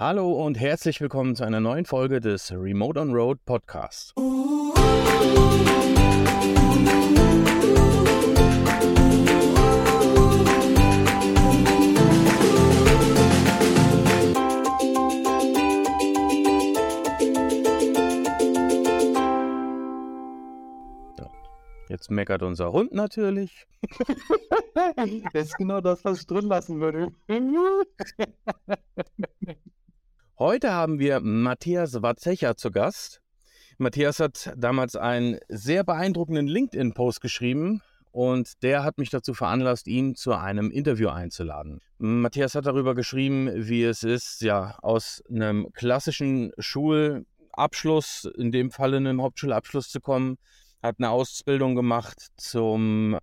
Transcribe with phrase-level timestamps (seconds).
[0.00, 4.14] Hallo und herzlich willkommen zu einer neuen Folge des Remote on Road Podcasts.
[21.90, 23.66] Jetzt meckert unser Hund natürlich.
[25.34, 27.12] das ist genau das, was ich drin lassen würde.
[30.40, 33.20] Heute haben wir Matthias Watzecher zu Gast.
[33.76, 40.14] Matthias hat damals einen sehr beeindruckenden LinkedIn-Post geschrieben und der hat mich dazu veranlasst, ihn
[40.14, 41.82] zu einem Interview einzuladen.
[41.98, 48.94] Matthias hat darüber geschrieben, wie es ist, ja, aus einem klassischen Schulabschluss, in dem Fall
[48.94, 50.38] in einem Hauptschulabschluss zu kommen,
[50.82, 53.18] hat eine Ausbildung gemacht zum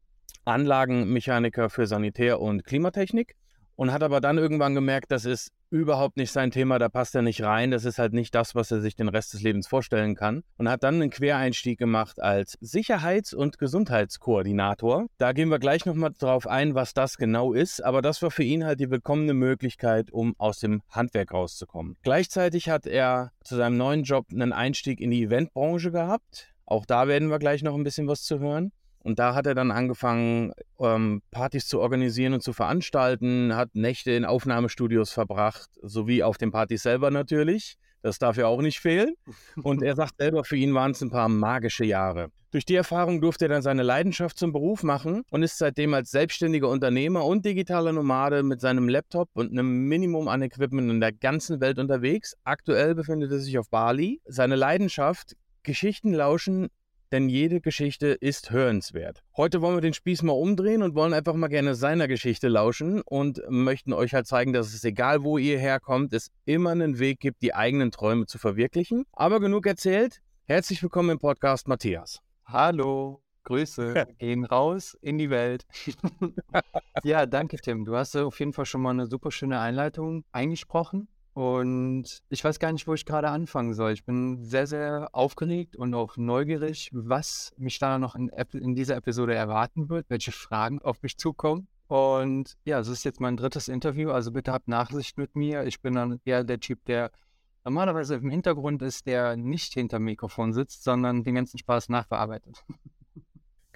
[0.46, 3.36] Anlagenmechaniker für Sanitär- und Klimatechnik
[3.78, 7.22] und hat aber dann irgendwann gemerkt, das ist überhaupt nicht sein Thema, da passt er
[7.22, 10.16] nicht rein, das ist halt nicht das, was er sich den Rest des Lebens vorstellen
[10.16, 15.08] kann und hat dann einen Quereinstieg gemacht als Sicherheits- und Gesundheitskoordinator.
[15.18, 18.44] Da gehen wir gleich nochmal drauf ein, was das genau ist, aber das war für
[18.44, 21.98] ihn halt die willkommene Möglichkeit, um aus dem Handwerk rauszukommen.
[22.02, 27.08] Gleichzeitig hat er zu seinem neuen Job einen Einstieg in die Eventbranche gehabt, auch da
[27.08, 28.74] werden wir gleich noch ein bisschen was zu hören.
[29.08, 34.12] Und da hat er dann angefangen, ähm, Partys zu organisieren und zu veranstalten, hat Nächte
[34.12, 37.78] in Aufnahmestudios verbracht, sowie auf den Partys selber natürlich.
[38.02, 39.16] Das darf ja auch nicht fehlen.
[39.64, 42.32] Und er sagt selber, für ihn waren es ein paar magische Jahre.
[42.52, 46.12] Durch die Erfahrung durfte er dann seine Leidenschaft zum Beruf machen und ist seitdem als
[46.12, 51.14] selbstständiger Unternehmer und digitaler Nomade mit seinem Laptop und einem Minimum an Equipment in der
[51.14, 52.36] ganzen Welt unterwegs.
[52.44, 54.20] Aktuell befindet er sich auf Bali.
[54.26, 56.70] Seine Leidenschaft Geschichten lauschen,
[57.12, 59.24] denn jede Geschichte ist hörenswert.
[59.36, 63.02] Heute wollen wir den Spieß mal umdrehen und wollen einfach mal gerne seiner Geschichte lauschen
[63.02, 67.20] und möchten euch halt zeigen, dass es egal, wo ihr herkommt, es immer einen Weg
[67.20, 69.06] gibt, die eigenen Träume zu verwirklichen.
[69.14, 70.22] Aber genug erzählt.
[70.46, 72.20] Herzlich willkommen im Podcast, Matthias.
[72.46, 73.22] Hallo.
[73.48, 75.66] Grüße gehen raus in die Welt.
[77.04, 77.86] ja, danke, Tim.
[77.86, 81.08] Du hast auf jeden Fall schon mal eine super schöne Einleitung eingesprochen.
[81.38, 83.92] Und ich weiß gar nicht, wo ich gerade anfangen soll.
[83.92, 88.96] Ich bin sehr, sehr aufgeregt und auch neugierig, was mich da noch in, in dieser
[88.96, 91.68] Episode erwarten wird, welche Fragen auf mich zukommen.
[91.86, 95.66] Und ja, es ist jetzt mein drittes Interview, also bitte habt Nachsicht mit mir.
[95.66, 97.12] Ich bin dann eher der Typ, der
[97.64, 102.66] normalerweise im Hintergrund ist, der nicht hinter Mikrofon sitzt, sondern den ganzen Spaß nachbearbeitet.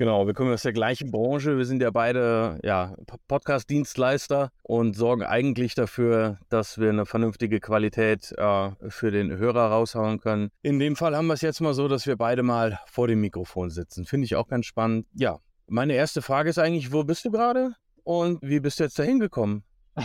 [0.01, 1.59] Genau, wir kommen aus der gleichen Branche.
[1.59, 2.95] Wir sind ja beide ja,
[3.27, 10.19] Podcast-Dienstleister und sorgen eigentlich dafür, dass wir eine vernünftige Qualität äh, für den Hörer raushauen
[10.19, 10.49] können.
[10.63, 13.21] In dem Fall haben wir es jetzt mal so, dass wir beide mal vor dem
[13.21, 14.05] Mikrofon sitzen.
[14.05, 15.05] Finde ich auch ganz spannend.
[15.13, 18.97] Ja, meine erste Frage ist eigentlich, wo bist du gerade und wie bist du jetzt
[18.97, 19.63] dahin gekommen?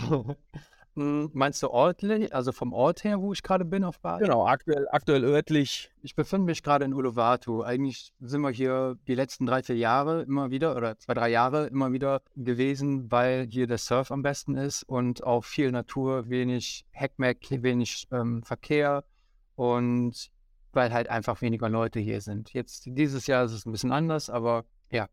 [0.97, 4.23] Meinst du örtlich, also vom Ort her, wo ich gerade bin auf Bali?
[4.23, 5.91] Genau, aktuell, aktuell örtlich.
[6.01, 7.61] Ich befinde mich gerade in Uluwatu.
[7.61, 11.67] Eigentlich sind wir hier die letzten drei, vier Jahre immer wieder oder zwei, drei Jahre
[11.67, 16.83] immer wieder gewesen, weil hier der Surf am besten ist und auch viel Natur, wenig
[16.89, 19.03] Heckmeck, wenig ähm, Verkehr
[19.53, 20.31] und
[20.73, 22.53] weil halt einfach weniger Leute hier sind.
[22.53, 25.07] Jetzt dieses Jahr ist es ein bisschen anders, aber ja,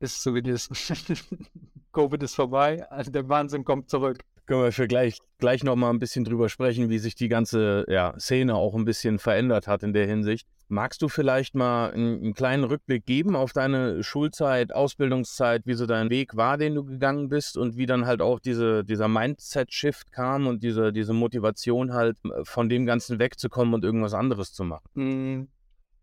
[0.00, 0.68] ist so wie das.
[1.92, 5.98] Covid ist vorbei, also der Wahnsinn kommt zurück können wir für gleich, gleich nochmal ein
[5.98, 9.92] bisschen drüber sprechen, wie sich die ganze ja, Szene auch ein bisschen verändert hat in
[9.92, 10.48] der Hinsicht.
[10.68, 15.86] Magst du vielleicht mal einen, einen, kleinen Rückblick geben auf deine Schulzeit, Ausbildungszeit, wie so
[15.86, 20.12] dein Weg war, den du gegangen bist und wie dann halt auch diese, dieser Mindset-Shift
[20.12, 24.88] kam und diese, diese Motivation halt von dem Ganzen wegzukommen und irgendwas anderes zu machen?
[24.94, 25.48] Hm,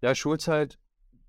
[0.02, 0.78] ja, Schulzeit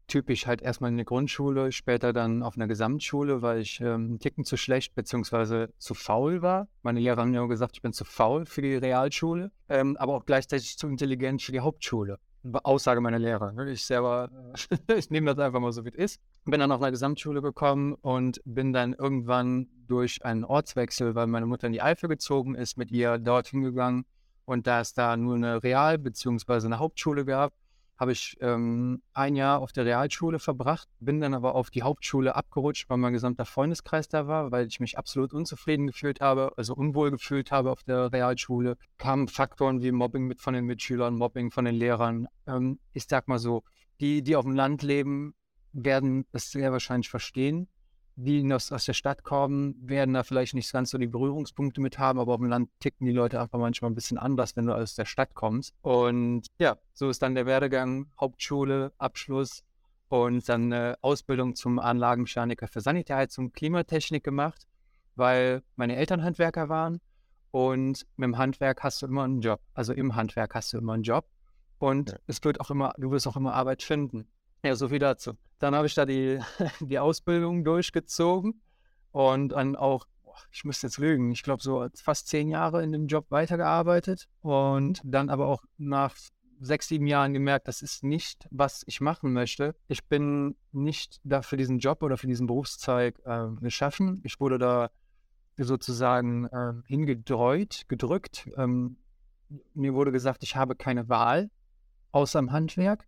[0.07, 4.19] typisch halt erstmal in der Grundschule, später dann auf einer Gesamtschule, weil ich ähm, einen
[4.19, 5.69] Ticken zu schlecht bzw.
[5.79, 6.69] zu faul war.
[6.83, 10.27] Meine Lehrer haben ja gesagt, ich bin zu faul für die Realschule, ähm, aber auch
[10.27, 12.19] gleichzeitig zu intelligent für die Hauptschule.
[12.63, 13.53] Aussage meiner Lehrer.
[13.53, 13.71] Ne?
[13.73, 14.31] Ich selber,
[14.97, 16.21] ich nehme das einfach mal so, wie es ist.
[16.45, 21.47] Bin dann auf einer Gesamtschule gekommen und bin dann irgendwann durch einen Ortswechsel, weil meine
[21.47, 24.05] Mutter in die Eifel gezogen ist, mit ihr dorthin gegangen.
[24.45, 26.67] Und da es da nur eine Real- bzw.
[26.67, 27.53] eine Hauptschule gab,
[27.99, 32.35] habe ich ähm, ein Jahr auf der Realschule verbracht, bin dann aber auf die Hauptschule
[32.35, 36.75] abgerutscht, weil mein gesamter Freundeskreis da war, weil ich mich absolut unzufrieden gefühlt habe, also
[36.75, 38.77] unwohl gefühlt habe auf der Realschule.
[38.99, 42.29] Kamen Faktoren wie Mobbing mit von den Mitschülern, Mobbing von den Lehrern.
[42.47, 43.63] Ähm, ich sag mal so,
[44.01, 45.35] die, die auf dem Land leben,
[45.73, 47.69] werden das sehr wahrscheinlich verstehen
[48.17, 51.99] die aus, aus der Stadt kommen, werden da vielleicht nicht ganz so die Berührungspunkte mit
[51.99, 54.75] haben, aber auf dem Land ticken die Leute einfach manchmal ein bisschen anders, wenn du
[54.75, 55.75] aus der Stadt kommst.
[55.83, 59.65] Und ja, so ist dann der Werdegang, Hauptschule, Abschluss
[60.09, 64.67] und dann eine Ausbildung zum Anlagenmechaniker für Sanitärheizung, Klimatechnik gemacht,
[65.15, 67.01] weil meine Eltern Handwerker waren
[67.51, 69.61] Und mit dem Handwerk hast du immer einen Job.
[69.75, 71.27] Also im Handwerk hast du immer einen Job.
[71.79, 72.19] Und ja.
[72.27, 74.27] es wird auch immer, du wirst auch immer Arbeit finden.
[74.65, 75.33] Ja, so viel dazu.
[75.59, 76.41] Dann habe ich da die,
[76.81, 78.61] die Ausbildung durchgezogen
[79.13, 80.07] und dann auch,
[80.51, 85.01] ich müsste jetzt lügen, ich glaube so fast zehn Jahre in dem Job weitergearbeitet und
[85.05, 86.15] dann aber auch nach
[86.61, 89.75] sechs, sieben Jahren gemerkt, das ist nicht, was ich machen möchte.
[89.89, 94.21] Ich bin nicht da für diesen Job oder für diesen Berufszweig äh, geschaffen.
[94.25, 94.91] Ich wurde da
[95.59, 98.49] sozusagen äh, hingedreut, gedrückt.
[98.57, 98.97] Ähm,
[99.75, 101.51] mir wurde gesagt, ich habe keine Wahl
[102.13, 103.07] außer im Handwerk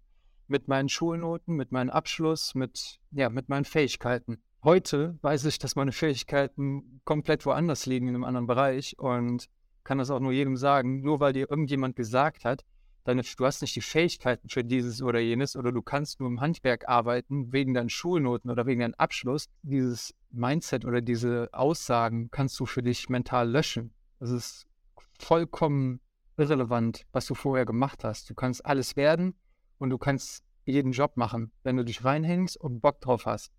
[0.49, 4.43] mit meinen Schulnoten, mit meinem Abschluss, mit, ja, mit meinen Fähigkeiten.
[4.65, 9.49] Heute weiß ich, dass meine Fähigkeiten komplett woanders liegen, in einem anderen Bereich und
[9.85, 11.01] kann das auch nur jedem sagen.
[11.01, 12.65] Nur weil dir irgendjemand gesagt hat,
[13.05, 16.41] deine, du hast nicht die Fähigkeiten für dieses oder jenes oder du kannst nur im
[16.41, 19.49] Handwerk arbeiten wegen deinen Schulnoten oder wegen deinem Abschluss.
[19.63, 23.93] Dieses Mindset oder diese Aussagen kannst du für dich mental löschen.
[24.19, 24.67] Das ist
[25.19, 26.01] vollkommen
[26.37, 28.29] irrelevant, was du vorher gemacht hast.
[28.29, 29.35] Du kannst alles werden
[29.79, 33.53] und du kannst jeden Job machen, wenn du dich reinhängst und Bock drauf hast.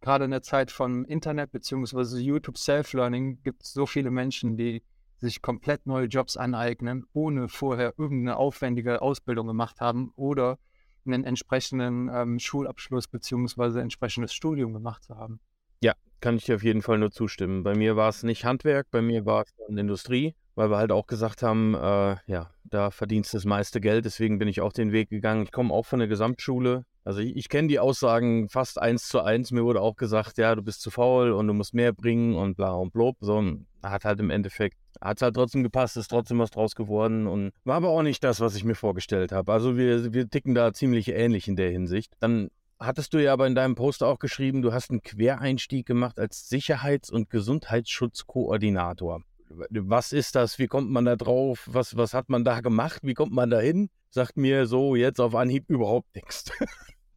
[0.00, 2.18] Gerade in der Zeit von Internet bzw.
[2.18, 4.82] YouTube Self-Learning gibt es so viele Menschen, die
[5.16, 10.58] sich komplett neue Jobs aneignen, ohne vorher irgendeine aufwendige Ausbildung gemacht haben oder
[11.04, 13.80] einen entsprechenden ähm, Schulabschluss bzw.
[13.80, 15.40] entsprechendes Studium gemacht zu haben.
[15.80, 17.62] Ja, kann ich dir auf jeden Fall nur zustimmen.
[17.62, 21.06] Bei mir war es nicht Handwerk, bei mir war es Industrie, weil wir halt auch
[21.06, 24.90] gesagt haben, äh, ja, da verdienst du das meiste Geld, deswegen bin ich auch den
[24.90, 25.44] Weg gegangen.
[25.44, 26.84] Ich komme auch von der Gesamtschule.
[27.04, 29.52] Also ich, ich kenne die Aussagen fast eins zu eins.
[29.52, 32.56] Mir wurde auch gesagt, ja, du bist zu faul und du musst mehr bringen und
[32.56, 33.16] bla und blob.
[33.20, 33.40] So,
[33.84, 37.76] hat halt im Endeffekt hat halt trotzdem gepasst, ist trotzdem was draus geworden und war
[37.76, 39.52] aber auch nicht das, was ich mir vorgestellt habe.
[39.52, 42.14] Also wir, wir ticken da ziemlich ähnlich in der Hinsicht.
[42.18, 42.50] Dann
[42.80, 46.48] hattest du ja aber in deinem Post auch geschrieben, du hast einen Quereinstieg gemacht als
[46.48, 49.22] Sicherheits- und Gesundheitsschutzkoordinator.
[49.48, 50.58] Was ist das?
[50.58, 51.68] Wie kommt man da drauf?
[51.70, 53.00] Was, was hat man da gemacht?
[53.02, 53.90] Wie kommt man da hin?
[54.10, 56.50] Sagt mir so jetzt auf Anhieb überhaupt nichts.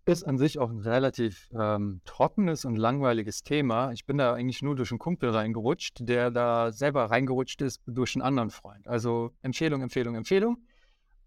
[0.06, 3.92] ist an sich auch ein relativ ähm, trockenes und langweiliges Thema.
[3.92, 8.16] Ich bin da eigentlich nur durch einen Kumpel reingerutscht, der da selber reingerutscht ist durch
[8.16, 8.88] einen anderen Freund.
[8.88, 10.58] Also Empfehlung, Empfehlung, Empfehlung.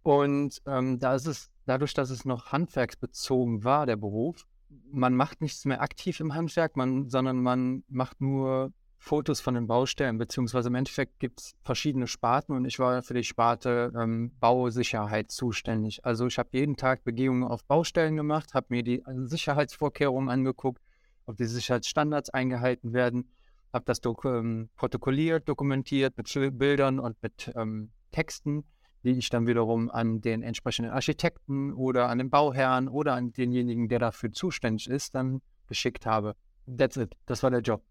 [0.03, 4.47] Und ähm, da ist es, dadurch, dass es noch handwerksbezogen war, der Beruf,
[4.91, 8.73] man macht nichts mehr aktiv im Handwerk, man, sondern man macht nur
[9.05, 13.13] Fotos von den Baustellen, beziehungsweise im Endeffekt gibt es verschiedene Sparten und ich war für
[13.13, 16.07] die Sparte ähm, Bausicherheit zuständig.
[16.07, 20.81] Also ich habe jeden Tag Begehungen auf Baustellen gemacht, habe mir die Sicherheitsvorkehrungen angeguckt,
[21.27, 23.29] ob die Sicherheitsstandards eingehalten werden,
[23.75, 28.65] habe das dok ähm, protokolliert, dokumentiert mit Bildern und mit ähm, Texten,
[29.03, 33.87] die ich dann wiederum an den entsprechenden Architekten oder an den Bauherrn oder an denjenigen,
[33.89, 36.37] der dafür zuständig ist, dann geschickt habe.
[36.67, 37.15] That's it.
[37.27, 37.83] Das war der Job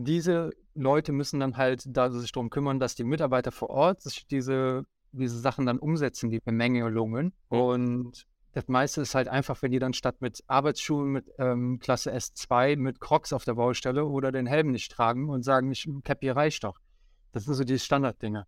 [0.00, 4.28] diese Leute müssen dann halt da sich darum kümmern, dass die Mitarbeiter vor Ort sich
[4.28, 7.32] diese, diese Sachen dann umsetzen, die Bemängelungen.
[7.50, 7.58] Mhm.
[7.58, 12.14] Und das meiste ist halt einfach, wenn die dann statt mit Arbeitsschuhen mit ähm, Klasse
[12.14, 16.30] S2 mit Crocs auf der Baustelle oder den Helm nicht tragen und sagen, ich Cappy
[16.30, 16.78] reicht doch.
[17.32, 18.46] Das sind so die Standarddinge.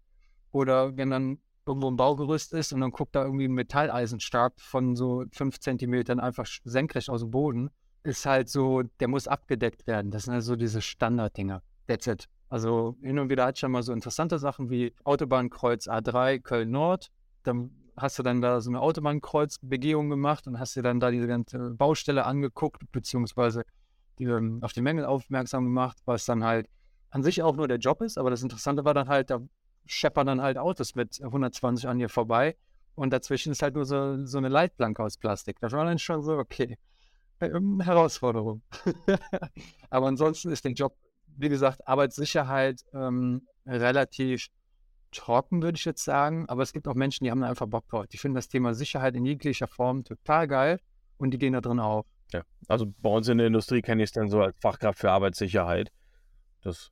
[0.52, 4.94] Oder wenn dann irgendwo ein Baugerüst ist und dann guckt da irgendwie ein Metalleisenstab von
[4.94, 7.70] so fünf Zentimetern einfach senkrecht aus dem Boden
[8.02, 10.10] ist halt so, der muss abgedeckt werden.
[10.10, 11.62] Das sind also diese Standarddinger.
[11.86, 12.28] That's it.
[12.48, 17.10] Also hin und wieder hat schon mal so interessante Sachen wie Autobahnkreuz A3 Köln-Nord.
[17.42, 21.26] Dann hast du dann da so eine Autobahnkreuzbegehung gemacht und hast dir dann da diese
[21.26, 23.62] ganze Baustelle angeguckt, beziehungsweise
[24.18, 26.68] die, ähm, auf die Mängel aufmerksam gemacht, was dann halt
[27.10, 28.18] an sich auch nur der Job ist.
[28.18, 29.40] Aber das Interessante war dann halt, da
[29.86, 32.56] scheppern dann halt Autos mit 120 an dir vorbei
[32.94, 35.58] und dazwischen ist halt nur so, so eine Leitplanke aus Plastik.
[35.60, 36.78] Das war dann schon so, okay,
[37.40, 38.62] Herausforderung.
[39.90, 40.96] Aber ansonsten ist der Job,
[41.36, 44.48] wie gesagt, Arbeitssicherheit ähm, relativ
[45.12, 46.48] trocken, würde ich jetzt sagen.
[46.48, 48.06] Aber es gibt auch Menschen, die haben da einfach Bock drauf.
[48.06, 50.80] Die finden das Thema Sicherheit in jeglicher Form total geil
[51.18, 52.06] und die gehen da drin auf.
[52.32, 55.10] Ja, also bei uns in der Industrie kenne ich es dann so als Fachkraft für
[55.10, 55.90] Arbeitssicherheit.
[56.62, 56.90] Das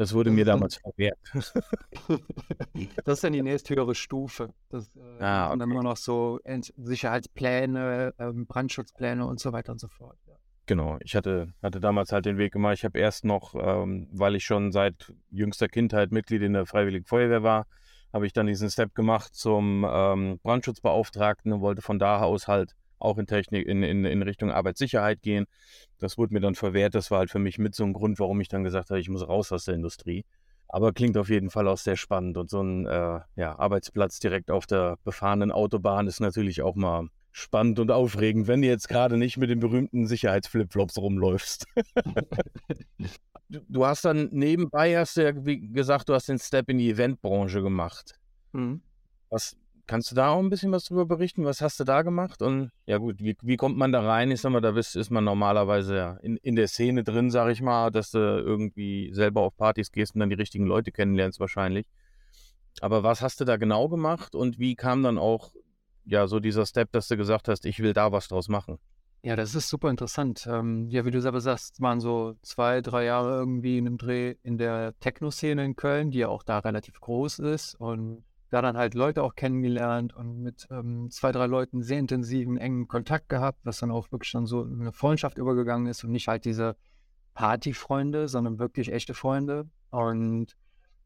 [0.00, 1.18] das wurde mir damals verwehrt.
[3.04, 4.54] das ist dann die nächsthöhere Stufe.
[4.70, 5.52] Das, äh, ah, okay.
[5.52, 6.40] Und dann immer noch so
[6.78, 10.16] Sicherheitspläne, ähm, Brandschutzpläne und so weiter und so fort.
[10.26, 10.36] Ja.
[10.64, 12.78] Genau, ich hatte, hatte damals halt den Weg gemacht.
[12.78, 17.04] Ich habe erst noch, ähm, weil ich schon seit jüngster Kindheit Mitglied in der Freiwilligen
[17.04, 17.66] Feuerwehr war,
[18.10, 22.74] habe ich dann diesen Step gemacht zum ähm, Brandschutzbeauftragten und wollte von da aus halt
[23.00, 25.46] auch in Technik, in, in, in Richtung Arbeitssicherheit gehen.
[25.98, 26.94] Das wurde mir dann verwehrt.
[26.94, 29.08] Das war halt für mich mit so ein Grund, warum ich dann gesagt habe, ich
[29.08, 30.24] muss raus aus der Industrie.
[30.68, 32.36] Aber klingt auf jeden Fall auch sehr spannend.
[32.36, 37.08] Und so ein äh, ja, Arbeitsplatz direkt auf der befahrenen Autobahn ist natürlich auch mal
[37.32, 41.66] spannend und aufregend, wenn du jetzt gerade nicht mit den berühmten Sicherheitsflipflops rumläufst.
[43.48, 46.78] du, du hast dann nebenbei, hast du ja wie gesagt, du hast den Step in
[46.78, 48.18] die Eventbranche gemacht.
[48.52, 48.82] Mhm.
[49.28, 49.56] Was,
[49.90, 51.44] kannst du da auch ein bisschen was drüber berichten?
[51.44, 52.42] Was hast du da gemacht?
[52.42, 54.30] Und ja gut, wie, wie kommt man da rein?
[54.30, 57.50] Ich sag mal, da bist, ist man normalerweise ja in, in der Szene drin, sag
[57.50, 61.40] ich mal, dass du irgendwie selber auf Partys gehst und dann die richtigen Leute kennenlernst
[61.40, 61.86] wahrscheinlich.
[62.80, 65.50] Aber was hast du da genau gemacht und wie kam dann auch
[66.04, 68.78] ja so dieser Step, dass du gesagt hast, ich will da was draus machen?
[69.24, 70.46] Ja, das ist super interessant.
[70.48, 74.36] Ähm, ja, wie du selber sagst, waren so zwei, drei Jahre irgendwie in einem Dreh
[74.44, 78.76] in der Techno-Szene in Köln, die ja auch da relativ groß ist und da dann
[78.76, 83.60] halt Leute auch kennengelernt und mit ähm, zwei, drei Leuten sehr intensiven, engen Kontakt gehabt,
[83.64, 86.76] was dann auch wirklich dann so in eine Freundschaft übergegangen ist und nicht halt diese
[87.34, 89.68] Partyfreunde, sondern wirklich echte Freunde.
[89.90, 90.56] Und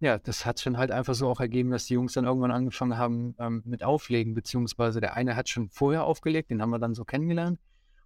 [0.01, 2.97] ja, das hat schon halt einfach so auch ergeben, dass die Jungs dann irgendwann angefangen
[2.97, 6.95] haben ähm, mit Auflegen, beziehungsweise der eine hat schon vorher aufgelegt, den haben wir dann
[6.95, 7.61] so kennengelernt.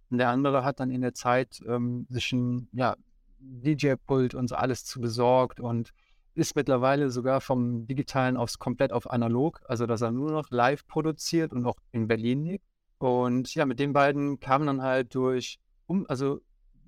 [0.09, 2.95] Und der andere hat dann in der Zeit ähm, sich ein ja,
[3.39, 5.93] DJ-Pult und so alles zu besorgt und
[6.35, 10.85] ist mittlerweile sogar vom Digitalen aufs komplett auf analog, also dass er nur noch live
[10.87, 12.65] produziert und auch in Berlin liegt.
[12.97, 16.41] Und ja, mit den beiden kam dann halt durch, um, also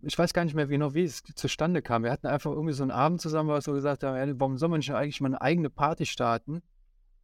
[0.04, 2.04] ich weiß gar nicht mehr genau, wie es zustande kam.
[2.04, 4.70] Wir hatten einfach irgendwie so einen Abend zusammen, wo wir so gesagt haben, warum soll
[4.70, 6.62] man nicht eigentlich mal eine eigene Party starten?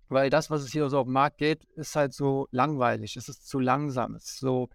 [0.10, 3.18] Weil das, was es hier so auf dem Markt geht, ist halt so langweilig.
[3.18, 4.16] Es ist zu langsam.
[4.16, 4.70] Es ist so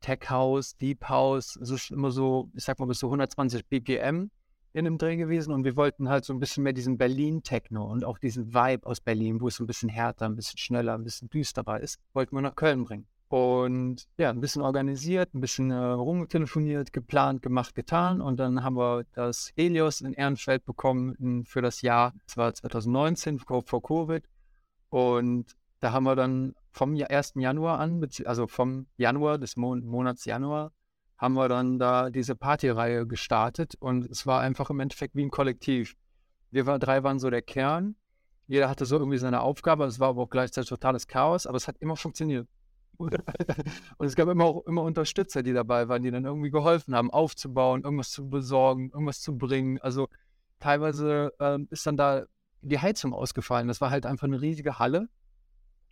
[0.00, 1.56] Tech House, Deep House.
[1.56, 4.30] Es ist immer so, ich sag mal, bis zu 120 BPM
[4.74, 5.54] in einem Dreh gewesen.
[5.54, 9.00] Und wir wollten halt so ein bisschen mehr diesen Berlin-Techno und auch diesen Vibe aus
[9.00, 12.42] Berlin, wo es ein bisschen härter, ein bisschen schneller, ein bisschen düsterer ist, wollten wir
[12.42, 13.06] nach Köln bringen.
[13.28, 18.20] Und ja, ein bisschen organisiert, ein bisschen äh, rumtelefoniert, geplant, gemacht, getan.
[18.20, 23.38] Und dann haben wir das Helios in Ehrenfeld bekommen für das Jahr, das war 2019,
[23.38, 24.24] vor Covid.
[24.90, 27.34] Und da haben wir dann vom 1.
[27.36, 30.72] Januar an, also vom Januar des Mon Monats Januar,
[31.16, 33.74] haben wir dann da diese Partyreihe gestartet.
[33.78, 35.96] Und es war einfach im Endeffekt wie ein Kollektiv.
[36.50, 37.96] Wir war, drei waren so der Kern.
[38.46, 39.84] Jeder hatte so irgendwie seine Aufgabe.
[39.84, 42.48] Es war aber auch gleichzeitig totales Chaos, aber es hat immer funktioniert.
[42.98, 47.10] Und es gab immer auch immer Unterstützer, die dabei waren, die dann irgendwie geholfen haben,
[47.10, 49.80] aufzubauen, irgendwas zu besorgen, irgendwas zu bringen.
[49.80, 50.08] Also
[50.60, 52.24] teilweise ähm, ist dann da
[52.60, 53.68] die Heizung ausgefallen.
[53.68, 55.08] Das war halt einfach eine riesige Halle.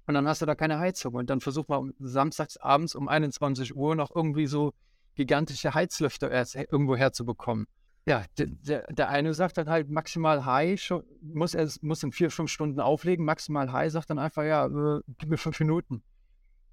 [0.06, 1.14] Und dann hast du da keine Heizung.
[1.14, 4.72] Und dann versucht man samstags abends um 21 Uhr noch irgendwie so
[5.14, 6.30] gigantische Heizlüfter
[6.70, 7.66] irgendwo herzubekommen.
[8.04, 12.50] Ja, der, der, eine sagt dann halt maximal High, muss er muss in vier, fünf
[12.50, 13.24] Stunden auflegen.
[13.24, 16.02] Maximal High sagt dann einfach, ja, äh, gib mir fünf Minuten.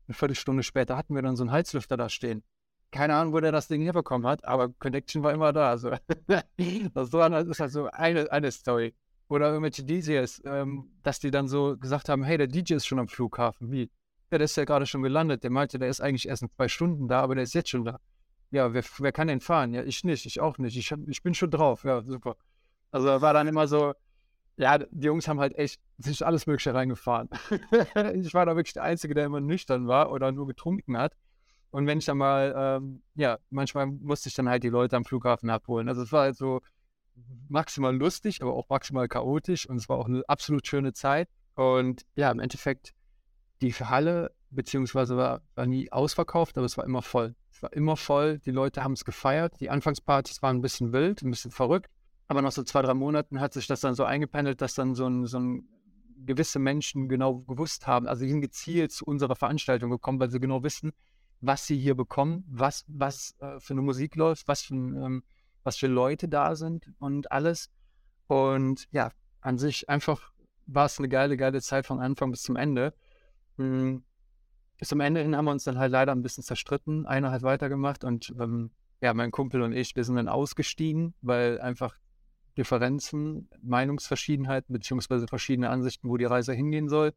[0.08, 2.43] Eine Viertelstunde später hatten wir dann so einen Heizlüfter da stehen.
[2.89, 5.69] Keine Ahnung, wo der das Ding herbekommen hat, aber Connection war immer da.
[5.69, 5.91] Also.
[6.27, 8.96] das ist halt so eine, eine Story.
[9.27, 12.98] Oder irgendwelche DJs, ähm, dass die dann so gesagt haben, hey, der DJ ist schon
[12.98, 13.72] am Flughafen.
[13.72, 13.91] Wie?
[14.31, 15.43] Ja, der ist ja gerade schon gelandet.
[15.43, 17.86] Der meinte, der ist eigentlich erst in zwei Stunden da, aber der ist jetzt schon
[17.86, 18.00] da.
[18.51, 19.74] Ja, wer, wer kann denn fahren?
[19.74, 20.75] Ja, ich nicht, ich auch nicht.
[20.75, 21.84] Ich, ich bin schon drauf.
[21.84, 22.36] Ja, super.
[22.91, 23.94] Also war dann immer so,
[24.58, 27.29] ja, die Jungs haben halt echt sich alles Mögliche reingefahren.
[28.15, 31.15] ich war da wirklich der Einzige, der immer nüchtern war oder nur getrunken hat.
[31.72, 35.06] Und wenn ich dann mal, ähm, ja, manchmal musste ich dann halt die Leute am
[35.06, 35.88] Flughafen abholen.
[35.88, 36.62] Also es war halt so
[37.48, 41.29] maximal lustig, aber auch maximal chaotisch und es war auch eine absolut schöne Zeit.
[41.56, 42.94] Und ja, im Endeffekt,
[43.62, 47.36] die Halle, beziehungsweise war, war nie ausverkauft, aber es war immer voll.
[47.51, 49.60] Es war immer voll, die Leute haben es gefeiert.
[49.60, 51.89] Die Anfangspartys waren ein bisschen wild, ein bisschen verrückt.
[52.27, 55.08] Aber nach so zwei, drei Monaten hat sich das dann so eingependelt, dass dann so
[55.08, 55.68] ein, so ein
[56.25, 60.63] gewisse Menschen genau gewusst haben, also sind gezielt zu unserer Veranstaltung gekommen, weil sie genau
[60.63, 60.91] wissen,
[61.41, 65.24] was sie hier bekommen, was, was äh, für eine Musik läuft, was für, ähm,
[65.63, 67.70] was für Leute da sind und alles.
[68.27, 70.32] Und ja, an sich einfach
[70.65, 72.94] war es eine geile, geile Zeit von Anfang bis zum Ende.
[73.58, 74.03] Hm,
[74.79, 77.05] bis zum Ende hin haben wir uns dann halt leider ein bisschen zerstritten.
[77.05, 78.71] Einer hat weitergemacht und ähm,
[79.01, 81.95] ja, mein Kumpel und ich, wir sind dann ausgestiegen, weil einfach
[82.57, 87.13] Differenzen, Meinungsverschiedenheiten beziehungsweise verschiedene Ansichten, wo die Reise hingehen soll.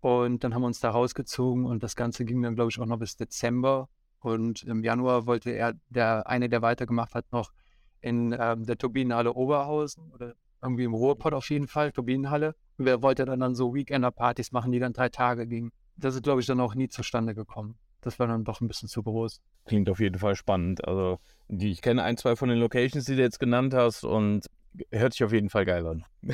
[0.00, 2.86] Und dann haben wir uns da rausgezogen und das Ganze ging dann, glaube ich, auch
[2.86, 3.88] noch bis Dezember.
[4.18, 7.52] Und im Januar wollte er, der eine, der weitergemacht hat, noch
[8.00, 12.56] in ähm, der Turbinenhalle Oberhausen oder irgendwie im Ruhrpott auf jeden Fall, Turbinenhalle.
[12.76, 15.70] Wer wollte dann, dann so Weekender-Partys machen, die dann drei Tage gingen.
[15.96, 17.76] Das ist, glaube ich, dann auch nie zustande gekommen.
[18.00, 19.40] Das war dann doch ein bisschen zu groß.
[19.64, 20.84] Klingt auf jeden Fall spannend.
[20.86, 21.18] Also,
[21.48, 24.46] die, ich kenne ein, zwei von den Locations, die du jetzt genannt hast und
[24.90, 26.04] hört sich auf jeden Fall geil an.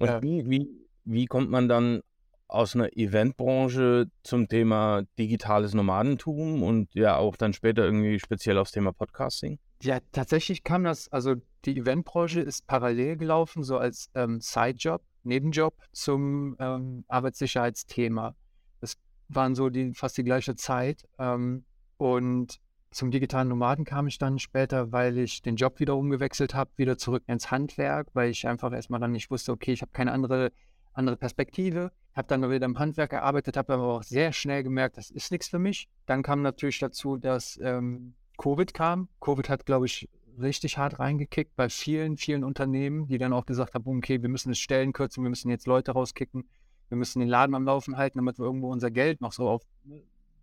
[0.00, 0.22] und ja.
[0.22, 0.68] wie, wie,
[1.04, 2.02] wie kommt man dann
[2.48, 8.72] aus einer Eventbranche zum Thema digitales Nomadentum und ja auch dann später irgendwie speziell aufs
[8.72, 9.58] Thema Podcasting?
[9.82, 15.74] Ja, tatsächlich kam das, also die Eventbranche ist parallel gelaufen, so als ähm, Sidejob, Nebenjob
[15.92, 18.34] zum ähm, Arbeitssicherheitsthema.
[18.80, 18.96] Das
[19.28, 21.06] waren so die fast die gleiche Zeit.
[21.18, 21.64] Ähm,
[21.98, 26.70] und zum digitalen Nomaden kam ich dann später, weil ich den Job wieder umgewechselt habe,
[26.76, 30.12] wieder zurück ins Handwerk, weil ich einfach erstmal dann nicht wusste, okay, ich habe keine
[30.12, 30.52] andere,
[30.94, 31.92] andere Perspektive.
[32.14, 35.48] Habe dann wieder im Handwerk gearbeitet, habe aber auch sehr schnell gemerkt, das ist nichts
[35.48, 35.88] für mich.
[36.06, 39.08] Dann kam natürlich dazu, dass ähm, Covid kam.
[39.20, 40.08] Covid hat, glaube ich,
[40.40, 44.50] richtig hart reingekickt bei vielen, vielen Unternehmen, die dann auch gesagt haben, okay, wir müssen
[44.50, 46.48] das Stellen kürzen, wir müssen jetzt Leute rauskicken,
[46.88, 49.62] wir müssen den Laden am Laufen halten, damit wir irgendwo unser Geld noch so auf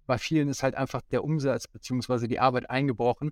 [0.06, 2.28] bei vielen ist halt einfach der Umsatz bzw.
[2.28, 3.32] die Arbeit eingebrochen.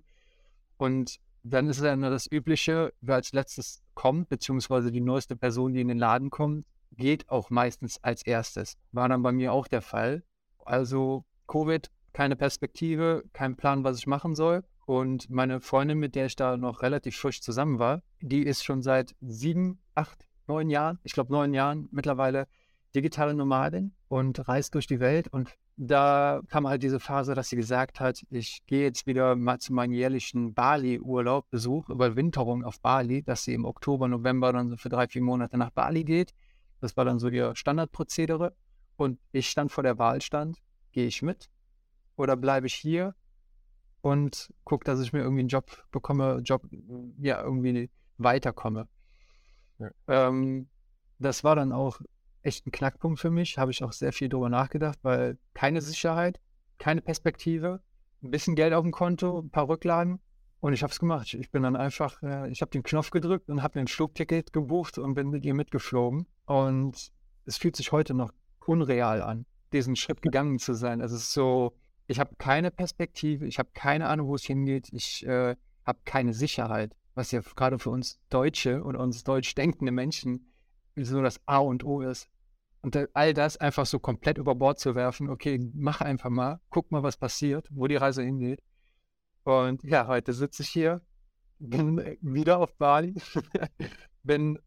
[0.76, 5.72] Und dann ist es nur das Übliche, wer als letztes kommt, beziehungsweise die neueste Person,
[5.72, 8.76] die in den Laden kommt, geht auch meistens als erstes.
[8.92, 10.22] War dann bei mir auch der Fall.
[10.64, 14.64] Also Covid, keine Perspektive, kein Plan, was ich machen soll.
[14.86, 18.82] Und meine Freundin, mit der ich da noch relativ frisch zusammen war, die ist schon
[18.82, 22.46] seit sieben, acht, neun Jahren, ich glaube neun Jahren mittlerweile
[22.94, 25.28] digitale Nomadin und reist durch die Welt.
[25.28, 29.58] Und da kam halt diese Phase, dass sie gesagt hat, ich gehe jetzt wieder mal
[29.58, 34.76] zu meinem jährlichen Bali-Urlaub, Besuch, Überwinterung auf Bali, dass sie im Oktober, November dann so
[34.76, 36.32] für drei, vier Monate nach Bali geht.
[36.80, 38.54] Das war dann so ihr Standardprozedere.
[38.96, 40.58] Und ich stand vor der Wahl stand,
[40.92, 41.50] gehe ich mit
[42.16, 43.14] oder bleibe ich hier
[44.04, 46.62] und gucke, dass ich mir irgendwie einen Job bekomme, Job,
[47.18, 48.86] ja, irgendwie weiterkomme.
[49.78, 49.90] Ja.
[50.08, 50.68] Ähm,
[51.18, 52.02] das war dann auch
[52.42, 53.56] echt ein Knackpunkt für mich.
[53.56, 56.38] Habe ich auch sehr viel drüber nachgedacht, weil keine Sicherheit,
[56.76, 57.80] keine Perspektive,
[58.22, 60.20] ein bisschen Geld auf dem Konto, ein paar Rücklagen.
[60.60, 61.32] Und ich habe es gemacht.
[61.32, 64.52] Ich bin dann einfach, äh, ich habe den Knopf gedrückt und habe mir ein Flugticket
[64.52, 66.26] gebucht und bin mit ihr mitgeflogen.
[66.44, 67.10] Und
[67.46, 68.32] es fühlt sich heute noch
[68.66, 71.00] unreal an, diesen Schritt gegangen zu sein.
[71.00, 71.74] Also es ist so,
[72.06, 75.56] ich habe keine Perspektive, ich habe keine Ahnung, wo es hingeht, ich äh,
[75.86, 80.52] habe keine Sicherheit, was ja gerade für uns Deutsche und uns deutsch denkende Menschen
[80.96, 82.28] so das A und O ist.
[82.82, 86.92] Und all das einfach so komplett über Bord zu werfen, okay, mach einfach mal, guck
[86.92, 88.62] mal, was passiert, wo die Reise hingeht.
[89.44, 91.00] Und ja, heute sitze ich hier,
[91.58, 93.14] bin wieder auf Bali,
[94.22, 94.58] bin,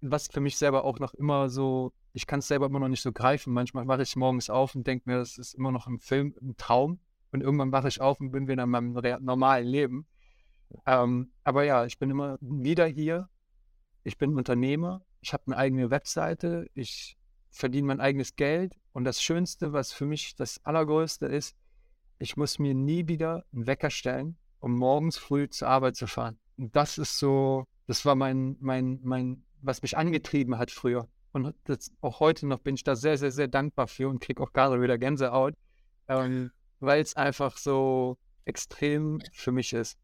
[0.00, 3.02] was für mich selber auch noch immer so, ich kann es selber immer noch nicht
[3.02, 3.52] so greifen.
[3.52, 6.56] Manchmal wache ich morgens auf und denke mir, das ist immer noch ein Film, ein
[6.56, 7.00] Traum.
[7.32, 10.06] Und irgendwann wache ich auf und bin wieder in meinem normalen Leben.
[10.86, 13.28] Ähm, aber ja, ich bin immer wieder hier.
[14.04, 15.02] Ich bin Unternehmer.
[15.20, 16.66] Ich habe eine eigene Webseite.
[16.74, 17.16] Ich
[17.50, 18.78] verdiene mein eigenes Geld.
[18.92, 21.56] Und das Schönste, was für mich das Allergrößte ist,
[22.18, 26.38] ich muss mir nie wieder einen Wecker stellen, um morgens früh zur Arbeit zu fahren.
[26.58, 31.08] Und das ist so, das war mein, mein, mein, was mich angetrieben hat früher.
[31.32, 34.42] Und das, auch heute noch bin ich da sehr, sehr, sehr dankbar für und kriege
[34.42, 35.54] auch gerade wieder Gänsehaut,
[36.08, 39.98] ähm, weil es einfach so extrem für mich ist.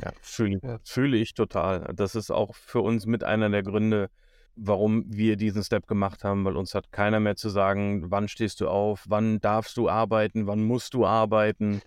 [0.00, 0.78] ja, fühle ja.
[0.82, 1.92] fühl ich total.
[1.94, 4.10] Das ist auch für uns mit einer der Gründe,
[4.56, 8.60] warum wir diesen Step gemacht haben, weil uns hat keiner mehr zu sagen, wann stehst
[8.60, 11.80] du auf, wann darfst du arbeiten, wann musst du arbeiten.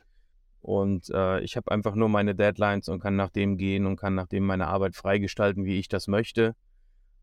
[0.62, 4.15] Und äh, ich habe einfach nur meine Deadlines und kann nach dem gehen und kann
[4.15, 6.56] nach dem meine Arbeit freigestalten, wie ich das möchte.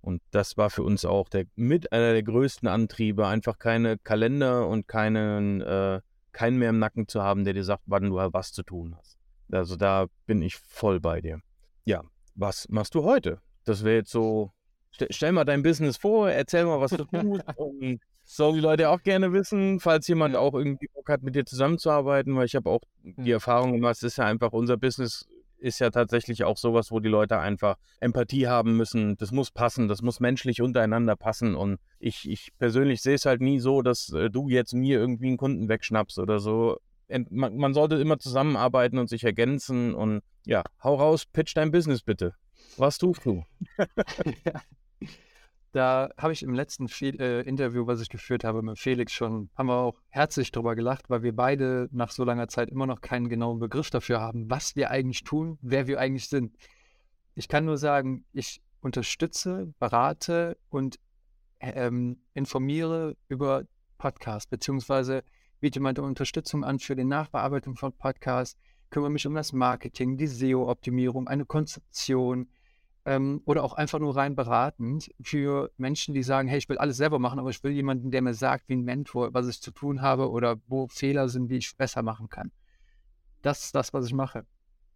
[0.01, 4.69] Und das war für uns auch der, mit einer der größten Antriebe, einfach keine Kalender
[4.69, 6.01] und keinen, äh,
[6.33, 9.19] keinen mehr im Nacken zu haben, der dir sagt, wann du was zu tun hast.
[9.51, 11.41] Also da bin ich voll bei dir.
[11.85, 12.03] Ja,
[12.35, 13.41] was machst du heute?
[13.65, 14.53] Das wäre jetzt so
[15.11, 17.45] stell mal dein Business vor, erzähl mal, was du tust.
[17.57, 21.47] und sollen die Leute auch gerne wissen, falls jemand auch irgendwie Bock hat, mit dir
[21.47, 25.27] zusammenzuarbeiten, weil ich habe auch die Erfahrung gemacht, es ist ja einfach, unser Business
[25.59, 29.17] ist ja tatsächlich auch sowas, wo die Leute einfach Empathie haben müssen.
[29.17, 31.55] Das muss passen, das muss menschlich untereinander passen.
[31.55, 35.29] Und ich, ich persönlich sehe es halt nie so, dass äh, du jetzt mir irgendwie
[35.29, 36.79] einen Kunden wegschnappst oder so.
[37.31, 39.95] Man, man sollte immer zusammenarbeiten und sich ergänzen.
[39.95, 42.35] Und ja, hau raus, pitch dein Business bitte.
[42.77, 43.45] Was tust du?
[44.45, 44.61] ja.
[45.73, 49.51] Da habe ich im letzten Fe äh, Interview, was ich geführt habe mit Felix schon,
[49.55, 53.01] haben wir auch herzlich drüber gelacht, weil wir beide nach so langer Zeit immer noch
[53.01, 56.57] keinen genauen Begriff dafür haben, was wir eigentlich tun, wer wir eigentlich sind.
[57.35, 60.99] Ich kann nur sagen, ich unterstütze, berate und
[61.61, 63.65] ähm, informiere über
[63.99, 65.23] Podcasts, beziehungsweise
[65.61, 68.59] biete meine Unterstützung an für die Nachbearbeitung von Podcasts,
[68.91, 72.49] kümmere mich um das Marketing, die SEO-Optimierung, eine Konzeption,
[73.09, 76.99] ähm, oder auch einfach nur rein beratend für Menschen, die sagen, hey, ich will alles
[76.99, 79.71] selber machen, aber ich will jemanden, der mir sagt, wie ein Mentor, was ich zu
[79.71, 82.53] tun habe oder wo Fehler sind, die ich besser machen kann.
[83.41, 84.45] Das ist das, was ich mache.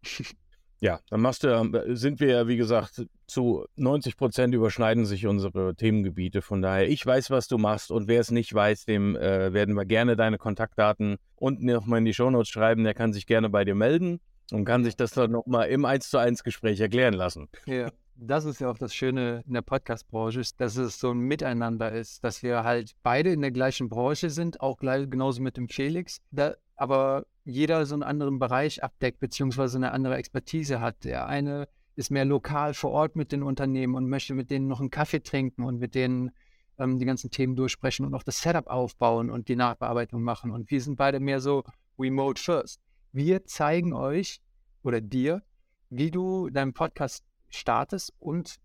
[0.84, 5.28] Ja, dann machst du, ähm, sind wir ja, wie gesagt, zu 90 Prozent überschneiden sich
[5.28, 6.42] unsere Themengebiete.
[6.42, 9.76] Von daher, ich weiß, was du machst und wer es nicht weiß, dem äh, werden
[9.76, 12.82] wir gerne deine Kontaktdaten unten nochmal in die Shownotes schreiben.
[12.82, 14.18] Der kann sich gerne bei dir melden
[14.50, 17.48] und kann sich das dann nochmal im 1 zu 1 Gespräch erklären lassen.
[17.66, 17.92] Ja.
[18.14, 22.22] Das ist ja auch das Schöne in der Podcast-Branche, dass es so ein Miteinander ist,
[22.22, 26.20] dass wir halt beide in der gleichen Branche sind, auch gleich, genauso mit dem Felix,
[26.30, 31.04] da, aber jeder so einen anderen Bereich abdeckt, beziehungsweise eine andere Expertise hat.
[31.04, 34.80] Der eine ist mehr lokal vor Ort mit den Unternehmen und möchte mit denen noch
[34.80, 36.30] einen Kaffee trinken und mit denen
[36.78, 40.50] ähm, die ganzen Themen durchsprechen und auch das Setup aufbauen und die Nachbearbeitung machen.
[40.50, 41.64] Und wir sind beide mehr so
[41.98, 42.80] remote first.
[43.12, 44.40] Wir zeigen euch
[44.82, 45.42] oder dir,
[45.90, 48.56] wie du deinen Podcast startest und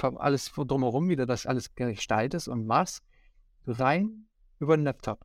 [0.00, 3.02] alles drumherum, wie du das alles gestaltest und machst,
[3.66, 4.28] rein
[4.60, 5.24] über den Laptop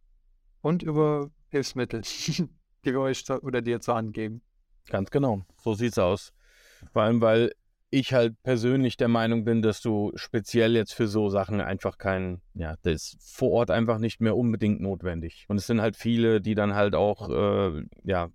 [0.62, 2.02] und über Hilfsmittel,
[2.86, 4.42] die wir euch oder dir zur Hand geben.
[4.88, 6.34] Ganz genau, so sieht's aus.
[6.92, 7.52] Vor allem, weil
[7.94, 12.42] ich halt persönlich der Meinung bin, dass du speziell jetzt für so Sachen einfach kein,
[12.56, 15.46] ja, das ist vor Ort einfach nicht mehr unbedingt notwendig.
[15.48, 18.30] Und es sind halt viele, die dann halt auch, äh, ja,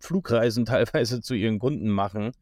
[0.00, 2.32] Flugreisen teilweise zu ihren Kunden machen,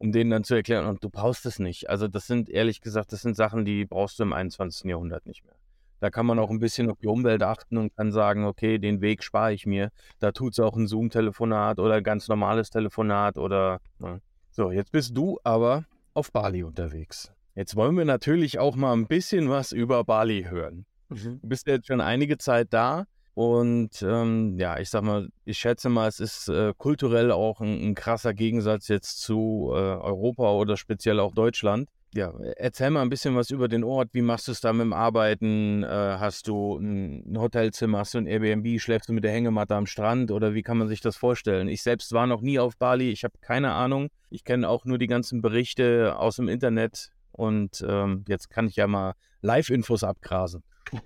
[0.00, 1.90] um denen dann zu erklären, und du brauchst es nicht.
[1.90, 4.86] Also das sind, ehrlich gesagt, das sind Sachen, die brauchst du im 21.
[4.86, 5.54] Jahrhundert nicht mehr.
[6.00, 9.02] Da kann man auch ein bisschen auf die Umwelt achten und kann sagen, okay, den
[9.02, 9.90] Weg spare ich mir.
[10.18, 13.80] Da tut es auch ein Zoom-Telefonat oder ein ganz normales Telefonat oder.
[13.98, 14.22] Ne.
[14.50, 15.84] So, jetzt bist du aber
[16.14, 17.30] auf Bali unterwegs.
[17.54, 20.86] Jetzt wollen wir natürlich auch mal ein bisschen was über Bali hören.
[21.10, 21.40] Mhm.
[21.42, 25.88] Du bist jetzt schon einige Zeit da und ähm, ja, ich sag mal, ich schätze
[25.88, 30.76] mal, es ist äh, kulturell auch ein, ein, krasser Gegensatz jetzt zu äh, Europa oder
[30.76, 31.88] speziell auch Deutschland.
[32.12, 34.08] Ja, erzähl mal ein bisschen was über den Ort.
[34.12, 35.84] Wie machst du es da mit dem Arbeiten?
[35.84, 39.86] Äh, hast du ein Hotelzimmer, hast du ein Airbnb, schläfst du mit der Hängematte am
[39.86, 41.68] Strand oder wie kann man sich das vorstellen?
[41.68, 44.08] Ich selbst war noch nie auf Bali, ich habe keine Ahnung.
[44.28, 48.74] Ich kenne auch nur die ganzen Berichte aus dem Internet und ähm, jetzt kann ich
[48.74, 50.64] ja mal Live-Infos abgrasen.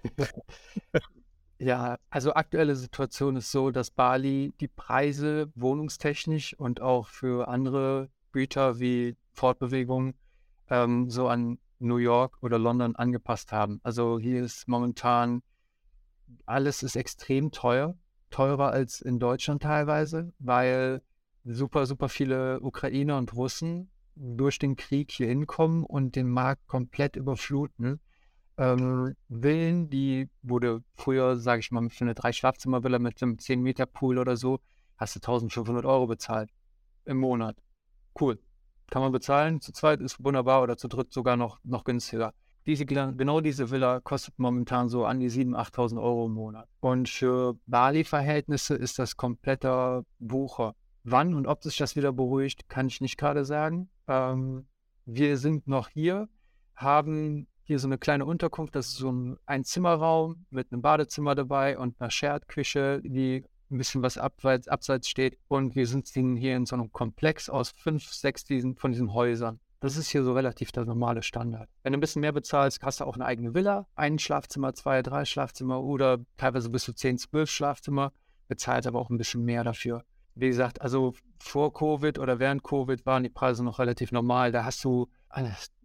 [1.64, 8.10] Ja, also aktuelle Situation ist so, dass Bali die Preise wohnungstechnisch und auch für andere
[8.32, 10.12] Güter wie Fortbewegung
[10.68, 13.80] ähm, so an New York oder London angepasst haben.
[13.82, 15.42] Also hier ist momentan
[16.44, 17.96] alles ist extrem teuer,
[18.28, 21.00] teurer als in Deutschland teilweise, weil
[21.46, 27.16] super, super viele Ukrainer und Russen durch den Krieg hier hinkommen und den Markt komplett
[27.16, 28.00] überfluten.
[28.56, 34.36] Ähm, Villen, die wurde früher, sage ich mal, für eine Drei-Schlafzimmer-Villa mit einem 10-Meter-Pool oder
[34.36, 34.60] so,
[34.96, 36.50] hast du 1500 Euro bezahlt
[37.04, 37.56] im Monat.
[38.18, 38.38] Cool
[38.90, 39.60] kann man bezahlen.
[39.60, 42.32] Zu zweit ist wunderbar oder zu dritt sogar noch, noch günstiger.
[42.66, 46.68] Diese, genau diese Villa kostet momentan so an die 7.000, 8.000 Euro im Monat.
[46.80, 50.74] Und für Bali-Verhältnisse ist das kompletter Bucher.
[51.02, 53.90] Wann und ob sich das wieder beruhigt, kann ich nicht gerade sagen.
[54.08, 54.66] Ähm,
[55.04, 56.28] wir sind noch hier,
[56.74, 61.78] haben hier so eine kleine Unterkunft, das ist so ein Einzimmerraum mit einem Badezimmer dabei
[61.78, 65.38] und einer Shared-Küche, die ein bisschen was abseits, abseits steht.
[65.48, 69.60] Und wir sind hier in so einem Komplex aus fünf, sechs diesen, von diesen Häusern.
[69.80, 71.68] Das ist hier so relativ der normale Standard.
[71.82, 75.02] Wenn du ein bisschen mehr bezahlst, hast du auch eine eigene Villa, ein Schlafzimmer, zwei,
[75.02, 78.12] drei Schlafzimmer oder teilweise bis zu zehn, zwölf Schlafzimmer,
[78.48, 80.04] bezahlt aber auch ein bisschen mehr dafür.
[80.34, 84.52] Wie gesagt, also vor Covid oder während Covid waren die Preise noch relativ normal.
[84.52, 85.08] Da hast du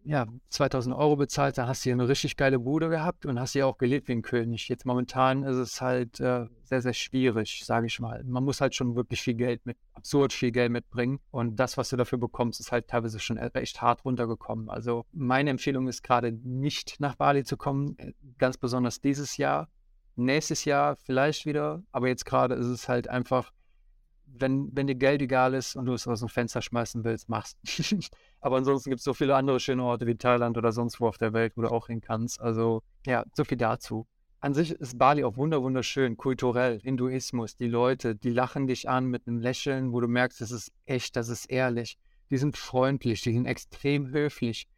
[0.09, 3.51] ja, 2000 Euro bezahlt, da hast du hier eine richtig geile Bude gehabt und hast
[3.51, 4.67] hier auch gelebt wie ein König.
[4.67, 8.23] Jetzt momentan ist es halt äh, sehr, sehr schwierig, sage ich mal.
[8.23, 11.89] Man muss halt schon wirklich viel Geld mit, absurd viel Geld mitbringen und das, was
[11.89, 14.67] du dafür bekommst, ist halt teilweise schon e-, echt hart runtergekommen.
[14.71, 19.69] Also meine Empfehlung ist gerade nicht nach Bali zu kommen, äh, ganz besonders dieses Jahr.
[20.15, 23.51] Nächstes Jahr vielleicht wieder, aber jetzt gerade ist es halt einfach
[24.37, 27.57] wenn, wenn dir Geld egal ist und du es aus dem Fenster schmeißen willst, machst.
[28.41, 31.17] Aber ansonsten gibt es so viele andere schöne Orte wie Thailand oder sonst wo auf
[31.17, 32.39] der Welt, wo du auch hin kannst.
[32.39, 34.07] Also ja, so viel dazu.
[34.41, 39.27] An sich ist Bali auch wunderschön, kulturell, Hinduismus, die Leute, die lachen dich an mit
[39.27, 41.97] einem Lächeln, wo du merkst, das ist echt, das ist ehrlich.
[42.29, 44.69] Die sind freundlich, die sind extrem höflich.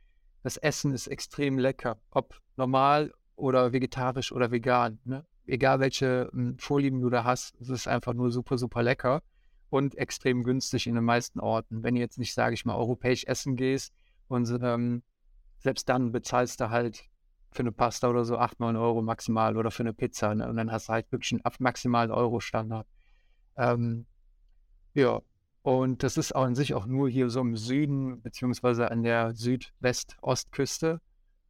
[0.42, 5.00] Das Essen ist extrem lecker, ob normal oder vegetarisch oder vegan.
[5.04, 5.28] Ne?
[5.46, 9.22] Egal welche hm, Vorlieben du da hast, es ist einfach nur super, super lecker
[9.72, 11.82] und extrem günstig in den meisten Orten.
[11.82, 13.94] Wenn du jetzt nicht, sage ich mal, europäisch essen gehst
[14.28, 15.02] und ähm,
[15.60, 17.06] selbst dann bezahlst du halt
[17.54, 20.36] für eine Pasta oder so 8, 9 Euro maximal oder für eine Pizza.
[20.36, 20.48] Ne?
[20.48, 22.86] Und dann hast du halt wirklich einen maximalen Euro-Standard.
[23.56, 24.06] Ähm,
[24.94, 25.22] ja,
[25.62, 29.34] und das ist auch an sich auch nur hier so im Süden, beziehungsweise an der
[29.36, 31.00] Südwest-Ostküste.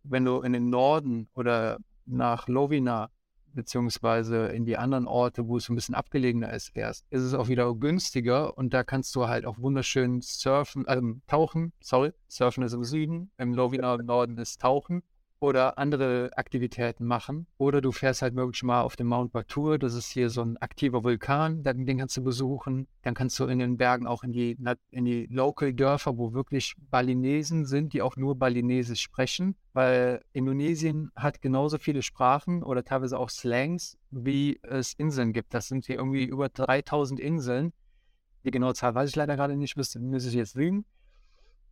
[0.03, 3.10] Wenn du in den Norden oder nach Lovina
[3.54, 7.48] beziehungsweise in die anderen Orte, wo es ein bisschen abgelegener ist, fährst, ist es auch
[7.48, 12.74] wieder günstiger und da kannst du halt auch wunderschön surfen, ähm, tauchen, sorry, surfen ist
[12.74, 15.04] im Süden, im Lovina im Norden ist tauchen
[15.41, 17.47] oder andere Aktivitäten machen.
[17.58, 20.56] Oder du fährst halt möglich mal auf dem Mount Batur, das ist hier so ein
[20.58, 22.88] aktiver Vulkan, den kannst du besuchen.
[23.01, 24.56] Dann kannst du in den Bergen auch in die,
[24.91, 31.41] in die Local-Dörfer, wo wirklich Balinesen sind, die auch nur Balinesisch sprechen, weil Indonesien hat
[31.41, 35.56] genauso viele Sprachen oder teilweise auch Slangs, wie es Inseln gibt.
[35.56, 37.73] Das sind hier irgendwie über 3000 Inseln.
[38.45, 40.86] Die genaue Zahl weiß ich leider gerade nicht, müsste ich jetzt lügen.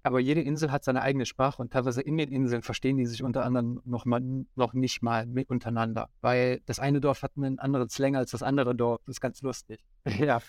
[0.03, 3.23] Aber jede Insel hat seine eigene Sprache und teilweise in den Inseln verstehen die sich
[3.23, 4.21] unter anderem noch, mal,
[4.55, 8.43] noch nicht mal mit untereinander, weil das eine Dorf hat einen anderen Slang als das
[8.43, 9.01] andere Dorf.
[9.05, 9.83] Das ist ganz lustig.
[10.17, 10.41] ja.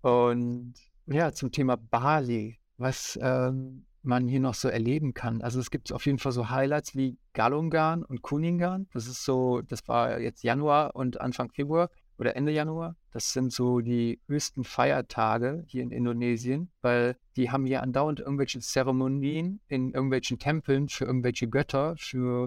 [0.00, 0.74] Und
[1.06, 5.42] ja, zum Thema Bali, was ähm, man hier noch so erleben kann.
[5.42, 8.88] Also es gibt auf jeden Fall so Highlights wie Galungan und Kuningan.
[8.92, 11.90] Das ist so, das war jetzt Januar und Anfang Februar
[12.22, 12.94] oder Ende Januar.
[13.10, 18.60] Das sind so die höchsten Feiertage hier in Indonesien, weil die haben hier andauernd irgendwelche
[18.60, 22.46] Zeremonien in irgendwelchen Tempeln für irgendwelche Götter, für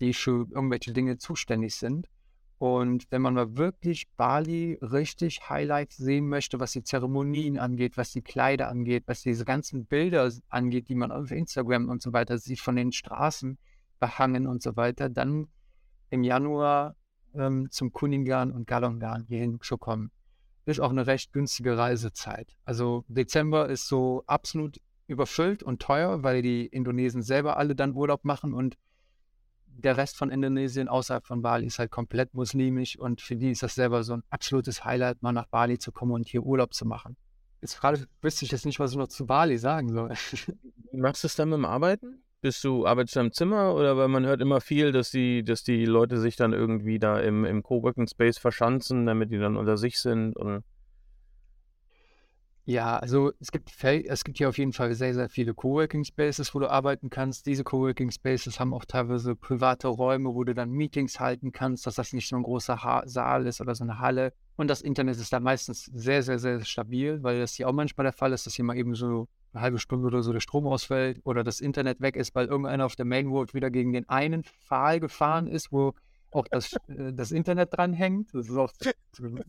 [0.00, 2.08] die für irgendwelche Dinge zuständig sind.
[2.56, 8.12] Und wenn man mal wirklich Bali richtig Highlights sehen möchte, was die Zeremonien angeht, was
[8.12, 12.38] die Kleider angeht, was diese ganzen Bilder angeht, die man auf Instagram und so weiter
[12.38, 13.58] sieht von den Straßen
[13.98, 15.48] behangen und so weiter, dann
[16.08, 16.96] im Januar
[17.34, 20.10] ähm, zum Kuningan und Galongan hierhin zu kommen.
[20.66, 22.56] Ist auch eine recht günstige Reisezeit.
[22.64, 28.24] Also Dezember ist so absolut überfüllt und teuer, weil die Indonesen selber alle dann Urlaub
[28.24, 28.76] machen und
[29.66, 33.62] der Rest von Indonesien außerhalb von Bali ist halt komplett muslimisch und für die ist
[33.62, 36.86] das selber so ein absolutes Highlight, mal nach Bali zu kommen und hier Urlaub zu
[36.86, 37.16] machen.
[37.60, 40.14] Jetzt gerade wüsste ich jetzt nicht, was ich noch zu Bali sagen soll.
[40.92, 42.22] Machst du es dann mit dem Arbeiten?
[42.42, 45.62] Bist du, arbeitest du im Zimmer oder weil man hört immer viel, dass die, dass
[45.62, 49.76] die Leute sich dann irgendwie da im, im Coworking Space verschanzen, damit die dann unter
[49.76, 50.64] sich sind und
[52.70, 56.54] ja, also es gibt, es gibt hier auf jeden Fall sehr, sehr viele Coworking Spaces,
[56.54, 57.46] wo du arbeiten kannst.
[57.46, 61.96] Diese Coworking Spaces haben auch teilweise private Räume, wo du dann Meetings halten kannst, dass
[61.96, 64.32] das nicht so ein großer ha Saal ist oder so eine Halle.
[64.54, 68.04] Und das Internet ist da meistens sehr, sehr, sehr stabil, weil das hier auch manchmal
[68.04, 70.66] der Fall ist, dass hier mal eben so eine halbe Stunde oder so der Strom
[70.66, 74.08] ausfällt oder das Internet weg ist, weil irgendeiner auf der Main Road wieder gegen den
[74.08, 75.94] einen Pfahl gefahren ist, wo
[76.32, 78.32] auch das, äh, das Internet dranhängt.
[78.32, 78.72] Das ist auch,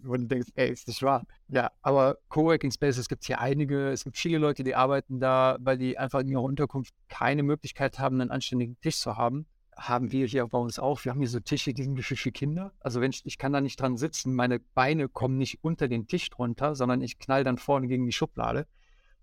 [0.04, 1.26] wo du denkst, ey, ist das wahr?
[1.48, 3.90] Ja, aber Coworking Spaces gibt es hier einige.
[3.90, 8.00] Es gibt viele Leute, die arbeiten da, weil die einfach in ihrer Unterkunft keine Möglichkeit
[8.00, 9.46] haben, einen anständigen Tisch zu haben.
[9.78, 11.04] Haben wir hier bei uns auch.
[11.06, 12.74] Wir haben hier so Tische, die sind wie für Kinder.
[12.80, 16.08] Also wenn ich, ich kann da nicht dran sitzen, meine Beine kommen nicht unter den
[16.08, 18.68] Tisch drunter, sondern ich knall dann vorne gegen die Schublade.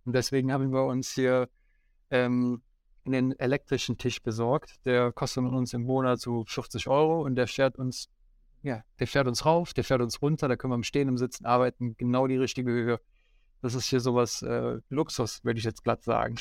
[0.08, 1.50] Und deswegen haben wir uns hier
[2.08, 2.62] ähm,
[3.04, 4.76] einen elektrischen Tisch besorgt.
[4.86, 8.08] Der kostet uns im Monat so 50 Euro und der fährt uns,
[8.62, 11.18] ja, der fährt uns rauf, der fährt uns runter, da können wir im Stehen, im
[11.18, 13.00] Sitzen arbeiten, genau die richtige Höhe.
[13.60, 16.36] Das ist hier sowas äh, Luxus, würde ich jetzt glatt sagen.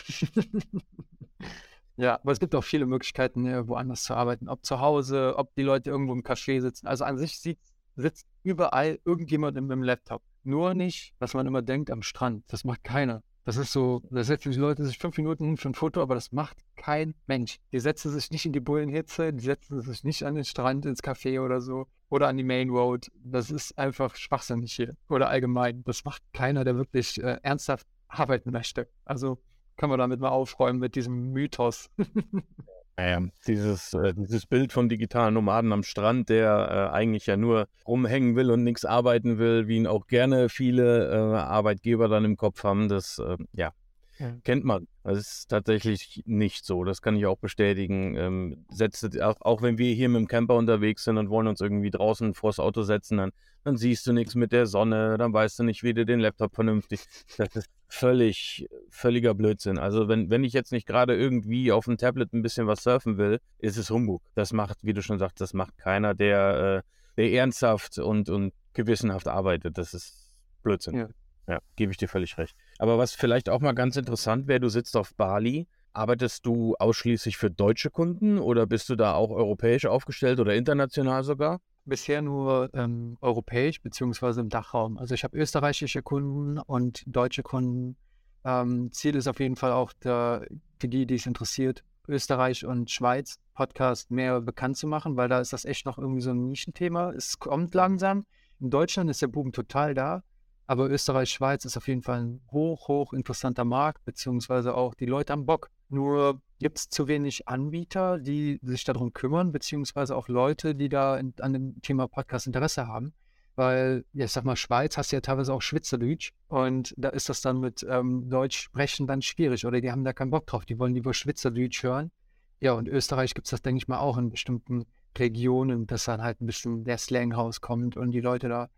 [1.98, 4.48] ja, aber es gibt auch viele Möglichkeiten, ja, woanders zu arbeiten.
[4.48, 6.88] Ob zu Hause, ob die Leute irgendwo im Café sitzen.
[6.88, 7.60] Also an sich sieht,
[7.98, 10.24] sitzt überall irgendjemand mit dem Laptop.
[10.46, 12.46] Nur nicht, was man immer denkt, am Strand.
[12.48, 13.24] Das macht keiner.
[13.48, 16.16] Das ist so, da setzen die Leute sich fünf Minuten hin für ein Foto, aber
[16.16, 17.62] das macht kein Mensch.
[17.72, 21.02] Die setzen sich nicht in die Bullenhitze, die setzen sich nicht an den Strand, ins
[21.02, 23.10] Café oder so oder an die Main Road.
[23.24, 25.82] Das ist einfach schwachsinnig hier oder allgemein.
[25.86, 28.90] Das macht keiner, der wirklich äh, ernsthaft arbeiten möchte.
[29.06, 29.38] Also
[29.78, 31.90] können wir damit mal aufräumen mit diesem Mythos.
[33.00, 37.68] Naja, dieses, äh, dieses Bild vom digitalen Nomaden am Strand, der äh, eigentlich ja nur
[37.86, 42.38] rumhängen will und nichts arbeiten will, wie ihn auch gerne viele äh, Arbeitgeber dann im
[42.38, 43.72] Kopf haben, das äh, ja,
[44.20, 44.88] ja, kennt man.
[45.04, 46.84] Das ist tatsächlich nicht so.
[46.84, 48.16] Das kann ich auch bestätigen.
[48.16, 51.62] Ähm, setzt, auch, auch, wenn wir hier mit dem Camper unterwegs sind und wollen uns
[51.62, 53.32] irgendwie draußen vors Auto setzen, dann,
[53.64, 56.56] dann siehst du nichts mit der Sonne, dann weißt du nicht, wie du den Laptop
[56.56, 57.02] vernünftig.
[57.38, 59.78] Das ist völlig, völliger Blödsinn.
[59.78, 63.18] Also wenn, wenn ich jetzt nicht gerade irgendwie auf dem Tablet ein bisschen was surfen
[63.18, 64.22] will, ist es Humbug.
[64.36, 68.54] Das macht, wie du schon sagst, das macht keiner, der, äh, der ernsthaft und, und
[68.74, 69.78] gewissenhaft arbeitet.
[69.78, 70.98] Das ist Blödsinn.
[70.98, 71.10] Ja.
[71.48, 72.56] ja, gebe ich dir völlig recht.
[72.80, 75.68] Aber was vielleicht auch mal ganz interessant wäre, du sitzt auf Bali.
[75.94, 81.24] Arbeitest du ausschließlich für deutsche Kunden oder bist du da auch europäisch aufgestellt oder international
[81.24, 81.60] sogar?
[81.88, 84.98] bisher nur ähm, europäisch beziehungsweise im Dachraum.
[84.98, 87.96] Also ich habe österreichische Kunden und deutsche Kunden.
[88.44, 90.46] Ähm, Ziel ist auf jeden Fall auch der,
[90.80, 95.40] für die, die es interessiert, Österreich und Schweiz Podcast mehr bekannt zu machen, weil da
[95.40, 97.12] ist das echt noch irgendwie so ein Nischenthema.
[97.12, 98.26] Es kommt langsam.
[98.60, 100.24] In Deutschland ist der Boom total da,
[100.68, 105.06] aber Österreich, Schweiz ist auf jeden Fall ein hoch, hoch interessanter Markt, beziehungsweise auch die
[105.06, 105.70] Leute am Bock.
[105.88, 111.16] Nur gibt es zu wenig Anbieter, die sich darum kümmern, beziehungsweise auch Leute, die da
[111.18, 113.14] in, an dem Thema Podcast Interesse haben.
[113.56, 117.42] Weil, ja, ich sag mal, Schweiz hast ja teilweise auch Schweizerdeutsch und da ist das
[117.42, 120.66] dann mit ähm, Deutsch sprechen dann schwierig oder die haben da keinen Bock drauf.
[120.66, 122.12] Die wollen lieber Schweizerdeutsch hören
[122.60, 124.86] Ja, und Österreich gibt es das, denke ich mal, auch in bestimmten
[125.18, 128.70] Regionen, dass dann halt ein bisschen der Slang rauskommt und die Leute da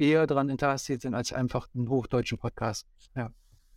[0.00, 2.86] eher daran interessiert sind als einfach einen hochdeutschen Podcast.
[3.14, 3.30] Ja.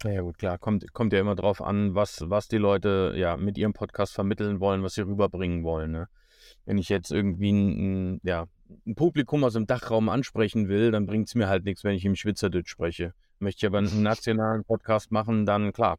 [0.04, 0.58] Ja, gut, klar.
[0.58, 4.60] Kommt, kommt ja immer drauf an, was, was die Leute ja mit ihrem Podcast vermitteln
[4.60, 5.92] wollen, was sie rüberbringen wollen.
[5.92, 6.08] Ne?
[6.66, 8.48] Wenn ich jetzt irgendwie ein, ja,
[8.86, 12.04] ein Publikum aus dem Dachraum ansprechen will, dann bringt es mir halt nichts, wenn ich
[12.04, 13.14] im Schwitzerdeutsch spreche.
[13.40, 15.98] Möchte ich aber einen nationalen Podcast machen, dann klar,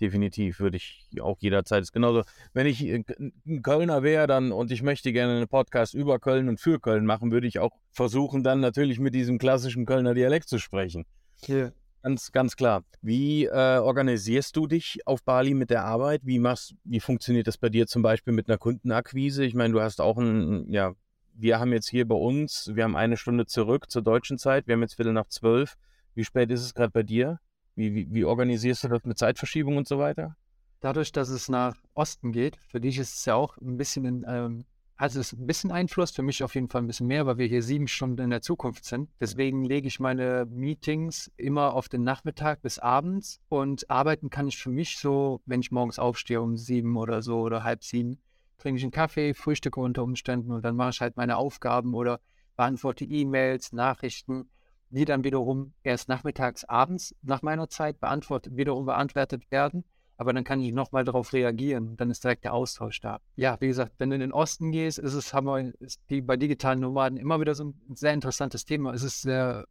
[0.00, 1.82] definitiv würde ich auch jederzeit.
[1.82, 6.18] Ist genauso, wenn ich ein Kölner wäre dann und ich möchte gerne einen Podcast über
[6.18, 10.14] Köln und für Köln machen, würde ich auch versuchen, dann natürlich mit diesem klassischen Kölner
[10.14, 11.04] Dialekt zu sprechen.
[11.46, 11.70] Ja.
[12.02, 12.84] Ganz, ganz klar.
[13.00, 16.20] Wie äh, organisierst du dich auf Bali mit der Arbeit?
[16.24, 19.42] Wie machst, wie funktioniert das bei dir zum Beispiel mit einer Kundenakquise?
[19.42, 20.92] Ich meine, du hast auch ein, ja,
[21.32, 24.74] wir haben jetzt hier bei uns, wir haben eine Stunde zurück zur deutschen Zeit, wir
[24.74, 25.76] haben jetzt Viertel nach zwölf.
[26.14, 27.38] Wie spät ist es gerade bei dir?
[27.76, 30.36] Wie, wie, wie organisierst du das mit Zeitverschiebung und so weiter?
[30.80, 34.24] Dadurch, dass es nach Osten geht, für dich ist es ja auch ein bisschen in,
[34.28, 34.64] ähm,
[34.96, 37.46] hat es ein bisschen Einfluss, für mich auf jeden Fall ein bisschen mehr, weil wir
[37.46, 39.10] hier sieben Stunden in der Zukunft sind.
[39.20, 44.58] Deswegen lege ich meine Meetings immer auf den Nachmittag bis abends und arbeiten kann ich
[44.58, 48.18] für mich so, wenn ich morgens aufstehe um sieben oder so oder halb sieben,
[48.58, 52.20] trinke ich einen Kaffee, frühstücke unter Umständen und dann mache ich halt meine Aufgaben oder
[52.56, 54.48] beantworte E-Mails, Nachrichten,
[54.94, 59.84] die dann wiederum erst nachmittags, abends nach meiner Zeit beantwortet, wiederum beantwortet werden
[60.16, 61.96] aber dann kann ich nochmal darauf reagieren.
[61.96, 63.20] Dann ist direkt der Austausch da.
[63.36, 66.20] Ja, wie gesagt, wenn du in den Osten gehst, ist es haben wir, ist die,
[66.20, 68.92] bei digitalen Nomaden immer wieder so ein sehr interessantes Thema.
[68.92, 69.66] Es ist sehr,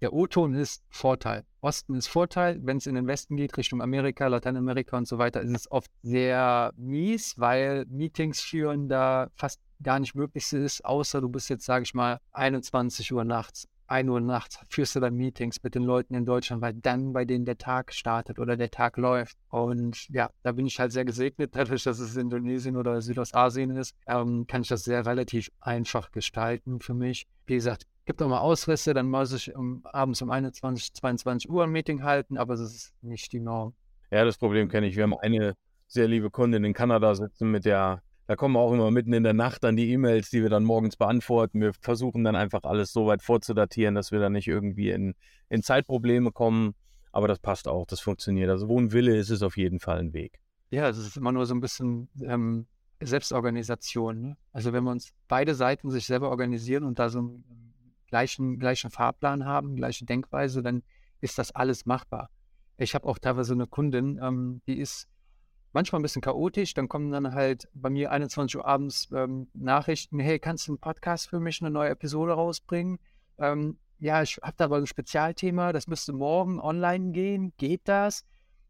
[0.00, 1.44] der O-Ton ist Vorteil.
[1.60, 2.60] Osten ist Vorteil.
[2.62, 5.90] Wenn es in den Westen geht, Richtung Amerika, Lateinamerika und so weiter, ist es oft
[6.02, 11.64] sehr mies, weil Meetings führen da fast gar nicht möglich ist, außer du bist jetzt,
[11.64, 15.82] sage ich mal, 21 Uhr nachts 1 Uhr nachts führst du dann Meetings mit den
[15.82, 19.36] Leuten in Deutschland, weil dann bei denen der Tag startet oder der Tag läuft.
[19.48, 23.94] Und ja, da bin ich halt sehr gesegnet, dadurch, dass es Indonesien oder Südostasien ist,
[24.06, 27.26] ähm, kann ich das sehr relativ einfach gestalten für mich.
[27.46, 31.64] Wie gesagt, gibt auch mal Ausrisse, dann muss ich um, abends um 21, 22 Uhr
[31.64, 33.74] ein Meeting halten, aber das ist nicht die Norm.
[34.10, 34.96] Ja, das Problem kenne ich.
[34.96, 35.54] Wir haben eine
[35.86, 39.34] sehr liebe Kundin in Kanada sitzen, mit der da kommen auch immer mitten in der
[39.34, 41.60] Nacht dann die E-Mails, die wir dann morgens beantworten.
[41.60, 45.16] Wir versuchen dann einfach alles so weit vorzudatieren, dass wir dann nicht irgendwie in,
[45.48, 46.76] in Zeitprobleme kommen.
[47.10, 48.48] Aber das passt auch, das funktioniert.
[48.48, 50.38] Also wo ein Wille ist, ist auf jeden Fall ein Weg.
[50.70, 52.68] Ja, es ist immer nur so ein bisschen ähm,
[53.00, 54.20] Selbstorganisation.
[54.20, 54.36] Ne?
[54.52, 57.74] Also wenn wir uns beide Seiten sich selber organisieren und da so einen
[58.06, 60.84] gleichen, gleichen Fahrplan haben, gleiche Denkweise, dann
[61.20, 62.30] ist das alles machbar.
[62.76, 65.08] Ich habe auch teilweise eine Kundin, ähm, die ist
[65.72, 66.74] manchmal ein bisschen chaotisch.
[66.74, 70.78] Dann kommen dann halt bei mir 21 Uhr abends ähm, Nachrichten, hey, kannst du einen
[70.78, 72.98] Podcast für mich, eine neue Episode rausbringen?
[73.38, 77.52] Ähm, ja, ich habe da aber ein Spezialthema, das müsste morgen online gehen.
[77.56, 78.24] Geht das?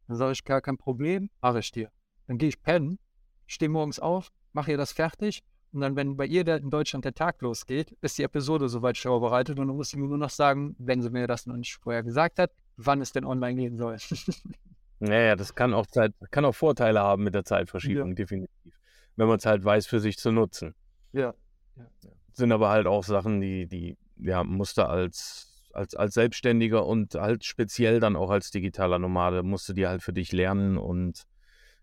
[0.09, 1.91] Dann sage ich, gar kein Problem, mache ich dir.
[2.27, 2.99] Dann gehe ich pennen,
[3.47, 7.05] stehe morgens auf, mache ihr das fertig und dann, wenn bei ihr der, in Deutschland
[7.05, 10.31] der Tag losgeht, ist die Episode soweit vorbereitet und dann muss sie mir nur noch
[10.31, 13.77] sagen, wenn sie mir das noch nicht vorher gesagt hat, wann es denn online gehen
[13.77, 13.97] soll.
[15.01, 18.15] Naja, das kann auch Zeit, kann auch Vorteile haben mit der Zeitverschiebung, ja.
[18.15, 18.75] definitiv.
[19.17, 20.75] Wenn man es halt weiß, für sich zu nutzen.
[21.13, 21.35] Ja.
[21.77, 21.87] ja.
[22.33, 27.45] Sind aber halt auch Sachen, die, die, ja, musste als, als, als Selbstständiger und halt
[27.45, 31.25] speziell dann auch als digitaler Nomade, musst du die halt für dich lernen und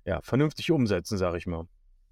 [0.06, 1.68] ja, vernünftig umsetzen, sag ich mal.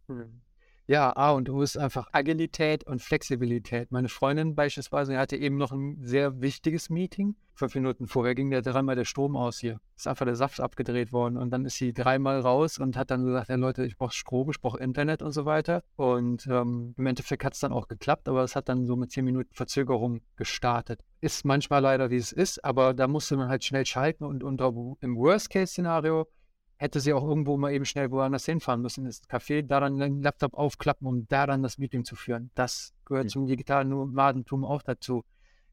[0.07, 0.41] Hm.
[0.87, 3.91] Ja, A und O ist einfach Agilität und Flexibilität.
[3.91, 7.35] Meine Freundin beispielsweise hatte eben noch ein sehr wichtiges Meeting.
[7.55, 9.79] Fünf Minuten vorher ging der dreimal der Strom aus hier.
[9.95, 11.37] Ist einfach der Saft abgedreht worden.
[11.37, 14.51] Und dann ist sie dreimal raus und hat dann gesagt, ja Leute, ich brauche Strom,
[14.51, 15.81] ich brauche Internet und so weiter.
[15.95, 19.11] Und ähm, im Endeffekt hat es dann auch geklappt, aber es hat dann so mit
[19.11, 21.03] zehn Minuten Verzögerung gestartet.
[21.19, 24.71] Ist manchmal leider, wie es ist, aber da musste man halt schnell schalten und unter,
[24.99, 26.27] im Worst-Case-Szenario
[26.77, 30.21] hätte sie auch irgendwo mal eben schnell woanders hinfahren müssen, ins Café, da dann den
[30.21, 32.51] Laptop aufklappen, um da dann das Meeting zu führen.
[32.55, 33.29] Das gehört mhm.
[33.29, 35.23] zum digitalen Nomadentum auch dazu.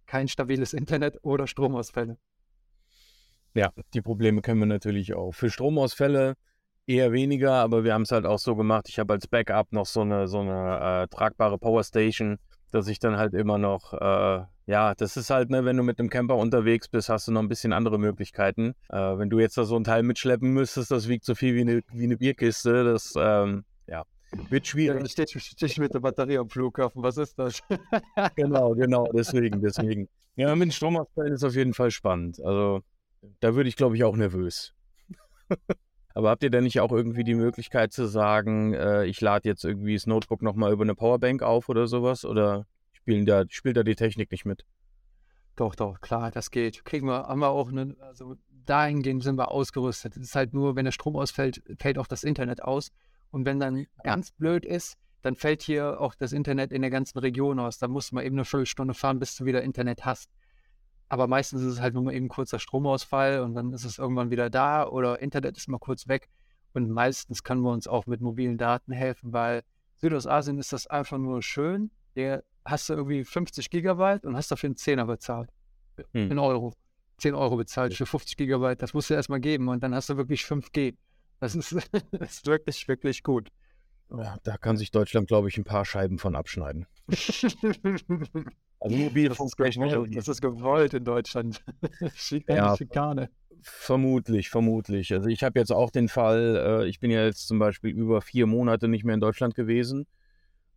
[0.06, 2.18] Kein stabiles Internet oder Stromausfälle.
[3.54, 5.32] Ja, die Probleme kennen wir natürlich auch.
[5.32, 6.34] Für Stromausfälle
[6.86, 8.88] eher weniger, aber wir haben es halt auch so gemacht.
[8.88, 12.38] Ich habe als Backup noch so eine, so eine äh, tragbare Powerstation,
[12.74, 15.98] dass ich dann halt immer noch äh, ja, das ist halt, ne, wenn du mit
[15.98, 18.74] einem Camper unterwegs bist, hast du noch ein bisschen andere Möglichkeiten.
[18.88, 21.62] Äh, wenn du jetzt da so ein Teil mitschleppen müsstest, das wiegt so viel wie
[21.62, 24.04] eine, wie eine Bierkiste, das, ähm, ja,
[24.50, 24.98] wird schwierig.
[24.98, 27.60] Dann steht, steht mit der Batterie am Flughafen, was ist das?
[28.36, 30.08] genau, genau, deswegen, deswegen.
[30.36, 32.40] Ja, mit den Stromausfällen ist auf jeden Fall spannend.
[32.42, 32.80] Also,
[33.40, 34.74] da würde ich, glaube ich, auch nervös.
[36.14, 39.64] Aber habt ihr denn nicht auch irgendwie die Möglichkeit zu sagen, äh, ich lade jetzt
[39.64, 42.24] irgendwie das Notebook nochmal über eine Powerbank auf oder sowas?
[42.24, 44.64] Oder spielen da, spielt da die Technik nicht mit.
[45.56, 46.84] Doch, doch, klar, das geht.
[46.84, 48.36] Kriegen wir, haben wir auch eine, also
[48.66, 50.16] dahingehend sind wir ausgerüstet.
[50.16, 52.90] Es ist halt nur, wenn der Strom ausfällt, fällt auch das Internet aus.
[53.30, 57.18] Und wenn dann ganz blöd ist, dann fällt hier auch das Internet in der ganzen
[57.18, 57.78] Region aus.
[57.78, 60.30] Da musst du mal eben eine Viertelstunde fahren, bis du wieder Internet hast.
[61.12, 64.30] Aber meistens ist es halt nur mal eben kurzer Stromausfall und dann ist es irgendwann
[64.30, 66.30] wieder da oder Internet ist mal kurz weg.
[66.72, 69.62] Und meistens können wir uns auch mit mobilen Daten helfen, weil
[69.96, 71.90] Südostasien ist das einfach nur schön.
[72.16, 75.50] Der hast du irgendwie 50 Gigabyte und hast dafür einen Zehner bezahlt.
[76.14, 76.30] Hm.
[76.30, 76.72] In Euro.
[77.18, 78.80] 10 Euro bezahlt für 50 Gigabyte.
[78.80, 80.96] Das musst du erstmal geben und dann hast du wirklich 5G.
[81.40, 81.72] Das ist,
[82.12, 83.50] das ist wirklich, wirklich gut.
[84.16, 86.86] Ja, da kann sich Deutschland, glaube ich, ein paar Scheiben von abschneiden.
[87.08, 91.64] also Mobilfunk das ist, gewollt, das ist gewollt in Deutschland.
[92.48, 93.30] ja, Schikane.
[93.62, 95.12] Vermutlich, vermutlich.
[95.12, 98.20] Also ich habe jetzt auch den Fall, äh, ich bin ja jetzt zum Beispiel über
[98.20, 100.06] vier Monate nicht mehr in Deutschland gewesen.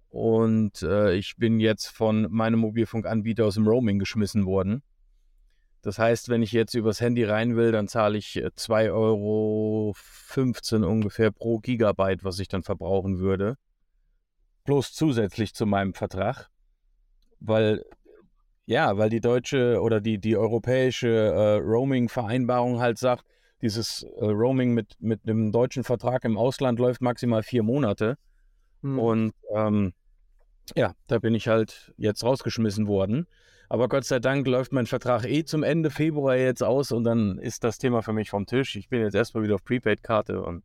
[0.09, 4.81] Und äh, ich bin jetzt von meinem Mobilfunkanbieter aus dem Roaming geschmissen worden.
[5.85, 9.93] Das heißt, wenn ich jetzt übers Handy rein will, dann zahle ich 2,15 äh, Euro
[10.89, 13.55] ungefähr pro Gigabyte, was ich dann verbrauchen würde.
[14.63, 16.49] Bloß zusätzlich zu meinem Vertrag.
[17.39, 17.85] Weil,
[18.65, 23.23] ja, weil die deutsche oder die, die europäische äh, Roaming-Vereinbarung halt sagt,
[23.61, 28.17] dieses äh, Roaming mit, mit einem deutschen Vertrag im Ausland läuft maximal vier Monate.
[28.81, 28.99] Mhm.
[28.99, 29.93] Und ähm,
[30.75, 33.27] ja, da bin ich halt jetzt rausgeschmissen worden.
[33.69, 37.39] Aber Gott sei Dank läuft mein Vertrag eh zum Ende Februar jetzt aus und dann
[37.39, 38.75] ist das Thema für mich vom Tisch.
[38.75, 40.63] Ich bin jetzt erstmal wieder auf Prepaid-Karte und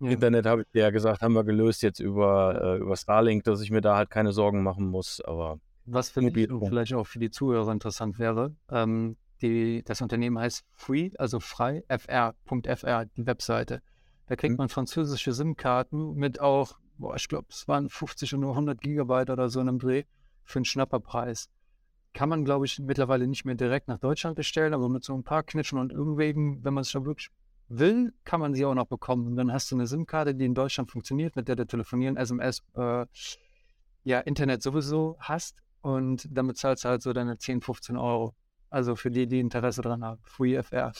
[0.00, 0.10] ja.
[0.10, 3.70] Internet habe ich ja gesagt, haben wir gelöst jetzt über, äh, über Starlink, dass ich
[3.70, 5.20] mir da halt keine Sorgen machen muss.
[5.20, 10.38] Aber was für mich vielleicht auch für die Zuhörer interessant wäre, ähm, die, das Unternehmen
[10.38, 13.82] heißt Free, also frei, fr.fr, die Webseite.
[14.26, 14.58] Da kriegt hm.
[14.58, 19.48] man französische SIM-Karten mit auch, boah, ich glaube, es waren 50 und 100 Gigabyte oder
[19.48, 20.04] so in einem Dreh
[20.44, 21.48] für einen Schnapperpreis
[22.12, 25.24] kann man, glaube ich, mittlerweile nicht mehr direkt nach Deutschland bestellen, aber mit so ein
[25.24, 27.30] paar Knitschen und Umwegen, wenn man es schon wirklich
[27.68, 29.26] will, kann man sie auch noch bekommen.
[29.26, 32.62] Und dann hast du eine SIM-Karte, die in Deutschland funktioniert, mit der du telefonieren, SMS,
[32.76, 33.06] äh,
[34.04, 35.62] ja, Internet sowieso hast.
[35.80, 38.34] Und damit zahlst du halt so deine 10, 15 Euro.
[38.70, 40.20] Also für die, die Interesse dran haben.
[40.24, 40.92] Free FR.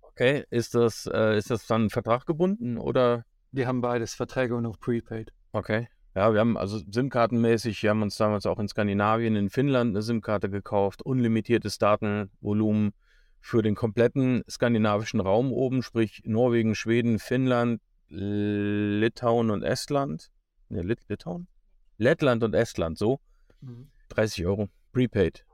[0.00, 3.24] Okay, ist das, äh, ist das dann Vertrag gebunden oder?
[3.50, 5.32] Wir haben beides, Verträge und auch Prepaid.
[5.52, 5.88] Okay.
[6.14, 10.02] Ja, wir haben also SIM-Kartenmäßig, wir haben uns damals auch in Skandinavien, in Finnland eine
[10.02, 12.92] SIM-Karte gekauft, unlimitiertes Datenvolumen
[13.40, 20.30] für den kompletten skandinavischen Raum oben, sprich Norwegen, Schweden, Finnland, Litauen und Estland.
[20.68, 21.48] Ne, Lit Litauen?
[21.96, 23.20] Lettland und Estland, so.
[23.60, 23.90] Mhm.
[24.10, 25.46] 30 Euro, prepaid.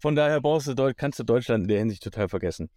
[0.00, 2.70] Von daher brauchst du, kannst du Deutschland in der Hinsicht total vergessen.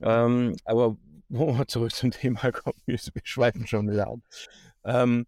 [0.00, 0.96] Ähm, aber
[1.28, 4.20] wo wir zurück zum Thema kommen, wir, wir schweifen schon wieder ab.
[4.84, 5.26] Ähm,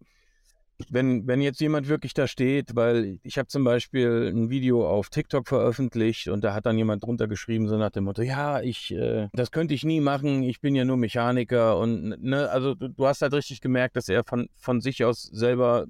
[0.87, 5.09] wenn, wenn jetzt jemand wirklich da steht, weil ich habe zum Beispiel ein Video auf
[5.09, 8.91] TikTok veröffentlicht und da hat dann jemand drunter geschrieben, so nach dem Motto, ja, ich,
[8.91, 12.87] äh, das könnte ich nie machen, ich bin ja nur Mechaniker und ne, also du,
[12.87, 15.85] du hast halt richtig gemerkt, dass er von, von sich aus selber,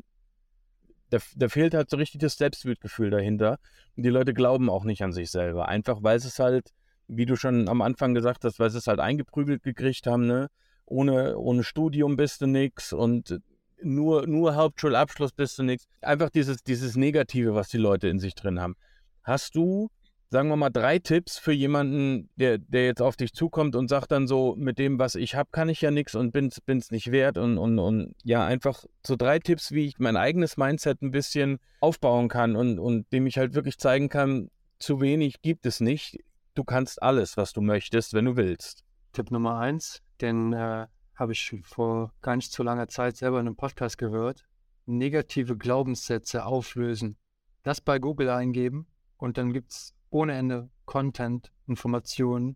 [1.12, 3.60] da, da fehlt halt so richtig das Selbstbildgefühl dahinter.
[3.95, 6.72] Und die Leute glauben auch nicht an sich selber, einfach weil es halt
[7.10, 10.49] wie du schon am Anfang gesagt hast, weil sie es halt eingeprügelt gekriegt haben, ne?
[10.86, 13.39] Ohne, ohne Studium bist du nix und
[13.82, 15.86] nur, nur Hauptschulabschluss bist du nix.
[16.01, 18.76] Einfach dieses, dieses Negative, was die Leute in sich drin haben.
[19.24, 19.89] Hast du,
[20.30, 24.12] sagen wir mal, drei Tipps für jemanden, der, der jetzt auf dich zukommt und sagt
[24.12, 27.12] dann so, mit dem, was ich habe, kann ich ja nichts und bin's, bin's nicht
[27.12, 31.12] wert und, und, und ja, einfach so drei Tipps, wie ich mein eigenes Mindset ein
[31.12, 34.49] bisschen aufbauen kann und, und dem ich halt wirklich zeigen kann,
[34.80, 36.18] zu wenig gibt es nicht
[36.56, 38.84] du kannst alles, was du möchtest, wenn du willst.
[39.14, 43.47] Tipp Nummer eins, den äh, habe ich vor gar nicht so langer Zeit selber in
[43.47, 44.45] einem Podcast gehört.
[44.86, 47.18] Negative Glaubenssätze auflösen.
[47.64, 48.88] Das bei Google eingeben
[49.18, 52.56] und dann gibt es ohne Ende Content, Informationen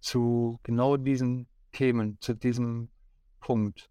[0.00, 2.90] zu genau diesen Themen, zu diesem
[3.40, 3.90] Punkt.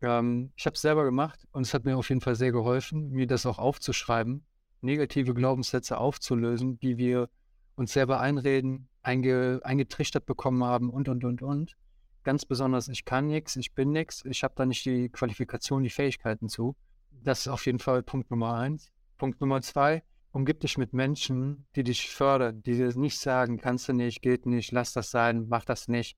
[0.00, 3.10] Ähm, ich habe es selber gemacht und es hat mir auf jeden Fall sehr geholfen,
[3.10, 4.44] mir das auch aufzuschreiben,
[4.80, 7.28] negative Glaubenssätze aufzulösen, die wir
[7.74, 11.76] uns selber einreden, einge, eingetrichtert bekommen haben und, und, und, und.
[12.24, 15.90] Ganz besonders, ich kann nichts, ich bin nichts, ich habe da nicht die Qualifikation, die
[15.90, 16.76] Fähigkeiten zu.
[17.10, 18.92] Das ist auf jeden Fall Punkt Nummer eins.
[19.18, 23.88] Punkt Nummer zwei, umgib dich mit Menschen, die dich fördern, die dir nicht sagen, kannst
[23.88, 26.16] du nicht, geht nicht, lass das sein, mach das nicht.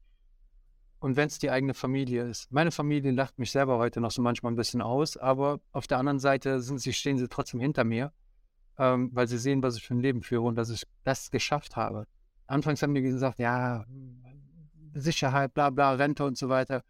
[0.98, 2.50] Und wenn es die eigene Familie ist.
[2.50, 5.98] Meine Familie lacht mich selber heute noch so manchmal ein bisschen aus, aber auf der
[5.98, 8.12] anderen Seite sind sie, stehen sie trotzdem hinter mir
[8.78, 11.76] ähm, weil sie sehen, was ich für ein Leben führe und dass ich das geschafft
[11.76, 12.06] habe.
[12.46, 13.84] Anfangs haben die gesagt, ja,
[14.94, 16.82] Sicherheit, bla bla, Rente und so weiter.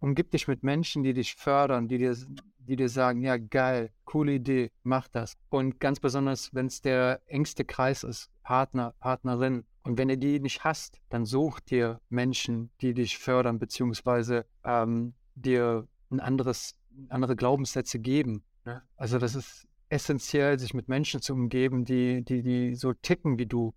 [0.00, 2.16] Umgib dich mit Menschen, die dich fördern, die dir,
[2.58, 5.36] die dir sagen, ja, geil, coole Idee, mach das.
[5.50, 10.40] Und ganz besonders, wenn es der engste Kreis ist, Partner, Partnerin, Und wenn du die
[10.40, 16.74] nicht hast, dann such dir Menschen, die dich fördern, beziehungsweise ähm, dir ein anderes,
[17.08, 18.44] andere Glaubenssätze geben.
[18.64, 18.82] Ne?
[18.96, 23.46] Also das ist essentiell, sich mit Menschen zu umgeben, die, die, die so ticken wie
[23.46, 23.74] du.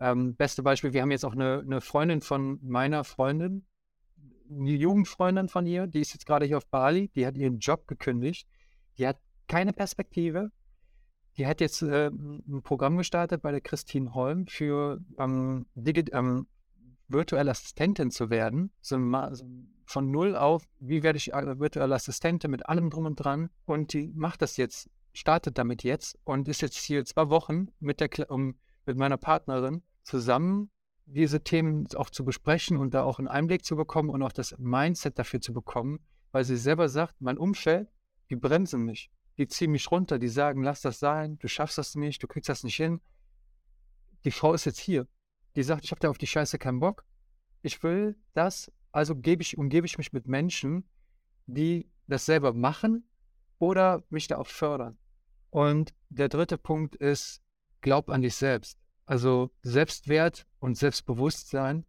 [0.00, 3.64] Ähm, beste Beispiel, wir haben jetzt auch eine, eine Freundin von meiner Freundin,
[4.50, 7.86] eine Jugendfreundin von ihr, die ist jetzt gerade hier auf Bali, die hat ihren Job
[7.86, 8.48] gekündigt,
[8.98, 10.50] die hat keine Perspektive,
[11.36, 16.46] die hat jetzt äh, ein Programm gestartet bei der Christine Holm für ähm, ähm,
[17.08, 18.70] virtuelle Assistentin zu werden.
[18.80, 18.96] So,
[19.32, 19.44] so,
[19.86, 23.50] von null auf, wie werde ich äh, virtuelle Assistentin mit allem drum und dran.
[23.66, 28.00] Und die macht das jetzt, startet damit jetzt und ist jetzt hier zwei Wochen mit,
[28.00, 30.70] der, um, mit meiner Partnerin zusammen
[31.06, 34.54] diese Themen auch zu besprechen und da auch einen Einblick zu bekommen und auch das
[34.58, 36.00] Mindset dafür zu bekommen,
[36.32, 37.88] weil sie selber sagt, mein Umfeld,
[38.30, 41.94] die bremsen mich die ziehen mich runter, die sagen, lass das sein, du schaffst das
[41.94, 43.00] nicht, du kriegst das nicht hin.
[44.24, 45.06] Die Frau ist jetzt hier.
[45.56, 47.04] Die sagt, ich habe da auf die Scheiße keinen Bock.
[47.62, 50.88] Ich will das, also gebe ich, umgebe ich mich mit Menschen,
[51.46, 53.08] die das selber machen
[53.58, 54.98] oder mich da auch fördern.
[55.54, 57.40] Und der dritte Punkt ist,
[57.80, 58.78] glaub an dich selbst.
[59.06, 61.84] Also Selbstwert und Selbstbewusstsein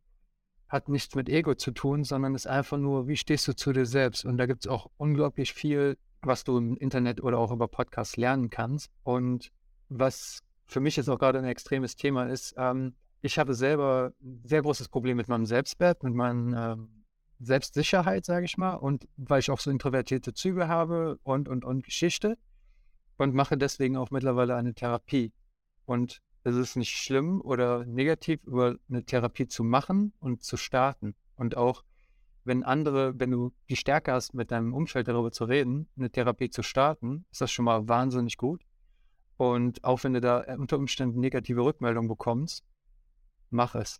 [0.67, 3.85] hat nichts mit Ego zu tun, sondern ist einfach nur, wie stehst du zu dir
[3.85, 4.25] selbst?
[4.25, 8.17] Und da gibt es auch unglaublich viel was du im Internet oder auch über Podcasts
[8.17, 8.91] lernen kannst.
[9.03, 9.51] Und
[9.89, 14.41] was für mich jetzt auch gerade ein extremes Thema ist, ähm, ich habe selber ein
[14.43, 17.05] sehr großes Problem mit meinem Selbstwert, mit meiner ähm,
[17.39, 21.83] Selbstsicherheit, sage ich mal, und weil ich auch so introvertierte Züge habe und, und, und
[21.83, 22.37] Geschichte
[23.17, 25.31] und mache deswegen auch mittlerweile eine Therapie.
[25.85, 31.15] Und es ist nicht schlimm oder negativ, über eine Therapie zu machen und zu starten
[31.35, 31.83] und auch
[32.45, 36.51] wenn andere, wenn du die Stärke hast, mit deinem Umfeld darüber zu reden, eine Therapie
[36.51, 38.63] zu starten, ist das schon mal wahnsinnig gut.
[39.37, 42.63] Und auch wenn du da unter Umständen negative Rückmeldungen bekommst,
[43.49, 43.99] mach es.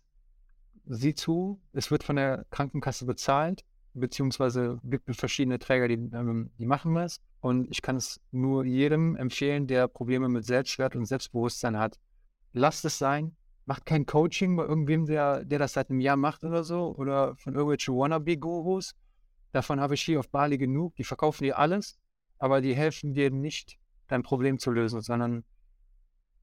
[0.86, 3.64] Sieh zu, es wird von der Krankenkasse bezahlt,
[3.94, 7.20] beziehungsweise gibt es verschiedene Träger, die, ähm, die machen das.
[7.40, 11.98] Und ich kann es nur jedem empfehlen, der Probleme mit Selbstwert und Selbstbewusstsein hat.
[12.52, 16.44] Lasst es sein, macht kein Coaching bei irgendwem, der, der das seit einem Jahr macht
[16.44, 18.94] oder so, oder von irgendwelchen Wannabe-Gurus.
[19.52, 20.94] Davon habe ich hier auf Bali genug.
[20.96, 21.98] Die verkaufen dir alles,
[22.38, 23.78] aber die helfen dir nicht,
[24.08, 25.44] dein Problem zu lösen, sondern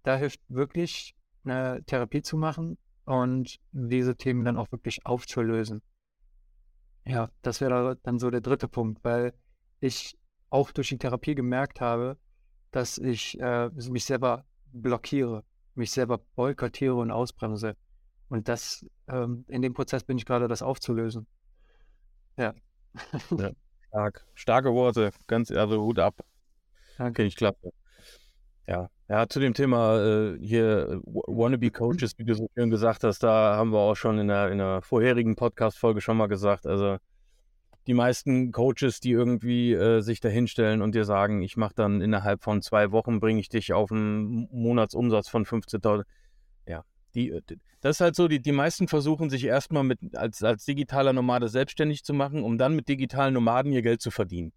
[0.04, 1.16] da hilft wirklich,
[1.46, 5.82] eine Therapie zu machen und diese Themen dann auch wirklich aufzulösen.
[7.06, 9.34] Ja, das wäre dann so der dritte Punkt, weil
[9.80, 10.18] ich
[10.54, 12.18] auch durch die Therapie gemerkt habe,
[12.72, 15.44] dass ich äh, mich selber blockiere
[15.76, 17.76] mich selber boykottiere und ausbremse.
[18.30, 21.28] Und das, ähm, in dem Prozess bin ich gerade, das aufzulösen.
[22.38, 22.54] Ja.
[23.38, 23.52] ja.
[23.88, 24.26] Stark.
[24.34, 25.12] Starke Worte.
[25.28, 26.16] Ganz, also Hut ab.
[26.98, 27.24] Danke.
[27.24, 27.72] ich klappe.
[28.68, 28.90] Ja.
[29.10, 33.56] Ja, zu dem Thema äh, hier Wannabe Coaches, wie du so schön gesagt hast, da
[33.56, 36.66] haben wir auch schon in der, in der vorherigen Podcast-Folge schon mal gesagt.
[36.66, 36.98] Also
[37.88, 42.02] die meisten Coaches, die irgendwie äh, sich da hinstellen und dir sagen, ich mache dann
[42.02, 46.04] innerhalb von zwei Wochen, bringe ich dich auf einen Monatsumsatz von 15.000.
[46.68, 47.42] Ja, die, äh,
[47.82, 51.50] das ist halt so, die, die meisten versuchen sich erstmal mit, als, als digitaler Nomade
[51.50, 54.54] selbstständig zu machen, um dann mit digitalen Nomaden ihr Geld zu verdienen.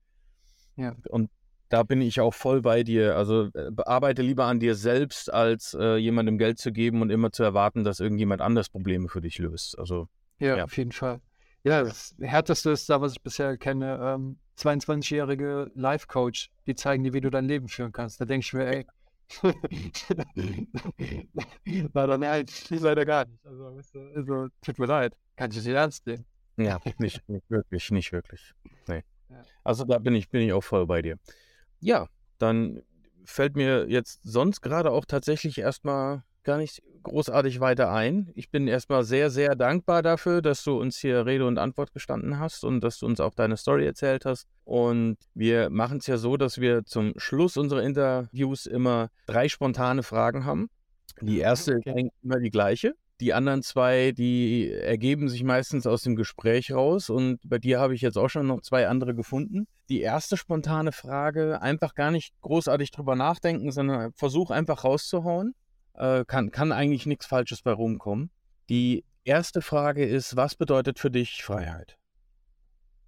[0.76, 0.94] Ja.
[1.08, 1.30] Und
[1.68, 3.16] da bin ich auch voll bei dir.
[3.16, 7.32] Also äh, arbeite lieber an dir selbst, als äh, jemandem Geld zu geben und immer
[7.32, 9.76] zu erwarten, dass irgendjemand anders Probleme für dich löst.
[9.78, 10.08] Also
[10.38, 10.64] ja, ja.
[10.64, 11.20] auf jeden Fall.
[11.66, 17.12] Ja, das härteste ist da, was ich bisher kenne, ähm, 22-jährige Life-Coach, die zeigen dir,
[17.12, 18.20] wie du dein Leben führen kannst.
[18.20, 18.86] Da denke ich mir, ey,
[21.92, 23.44] leider nein, leider gar nicht.
[23.44, 23.80] Also,
[24.14, 26.24] also, tut mir leid, kann ich nicht ernst nehmen.
[26.56, 28.54] Ja, nicht, nicht wirklich, nicht wirklich.
[28.86, 29.02] Nee.
[29.28, 29.42] Ja.
[29.64, 31.18] Also da bin ich, bin ich auch voll bei dir.
[31.80, 32.06] Ja,
[32.38, 32.80] dann
[33.24, 38.30] fällt mir jetzt sonst gerade auch tatsächlich erstmal gar nicht großartig weiter ein.
[38.34, 42.38] Ich bin erstmal sehr, sehr dankbar dafür, dass du uns hier Rede und Antwort gestanden
[42.38, 44.49] hast und dass du uns auch deine Story erzählt hast.
[44.64, 50.03] Und wir machen es ja so, dass wir zum Schluss unserer Interviews immer drei spontane
[50.03, 50.68] Fragen haben.
[51.20, 52.07] Die erste okay.
[52.07, 52.94] ist immer die gleiche.
[53.20, 57.09] Die anderen zwei, die ergeben sich meistens aus dem Gespräch raus.
[57.09, 59.66] Und bei dir habe ich jetzt auch schon noch zwei andere gefunden.
[59.88, 65.55] Die erste spontane Frage, einfach gar nicht großartig drüber nachdenken, sondern versuch einfach rauszuhauen
[65.97, 68.30] äh, kann, kann eigentlich nichts Falsches bei rumkommen.
[68.68, 71.99] Die erste Frage ist, was bedeutet für dich Freiheit?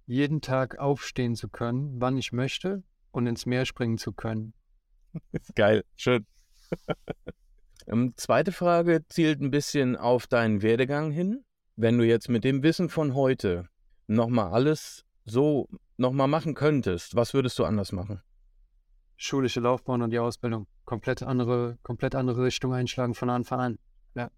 [0.05, 4.53] Jeden Tag aufstehen zu können, wann ich möchte und ins Meer springen zu können.
[5.55, 6.25] Geil, schön.
[7.87, 11.43] ähm, zweite Frage zielt ein bisschen auf deinen Werdegang hin.
[11.75, 13.69] Wenn du jetzt mit dem Wissen von heute
[14.07, 15.67] nochmal alles so
[15.97, 18.21] nochmal machen könntest, was würdest du anders machen?
[19.19, 23.79] Schulische Laufbahn und die Ausbildung komplett andere, komplett andere Richtung einschlagen von Anfang an.
[24.15, 24.31] Ja.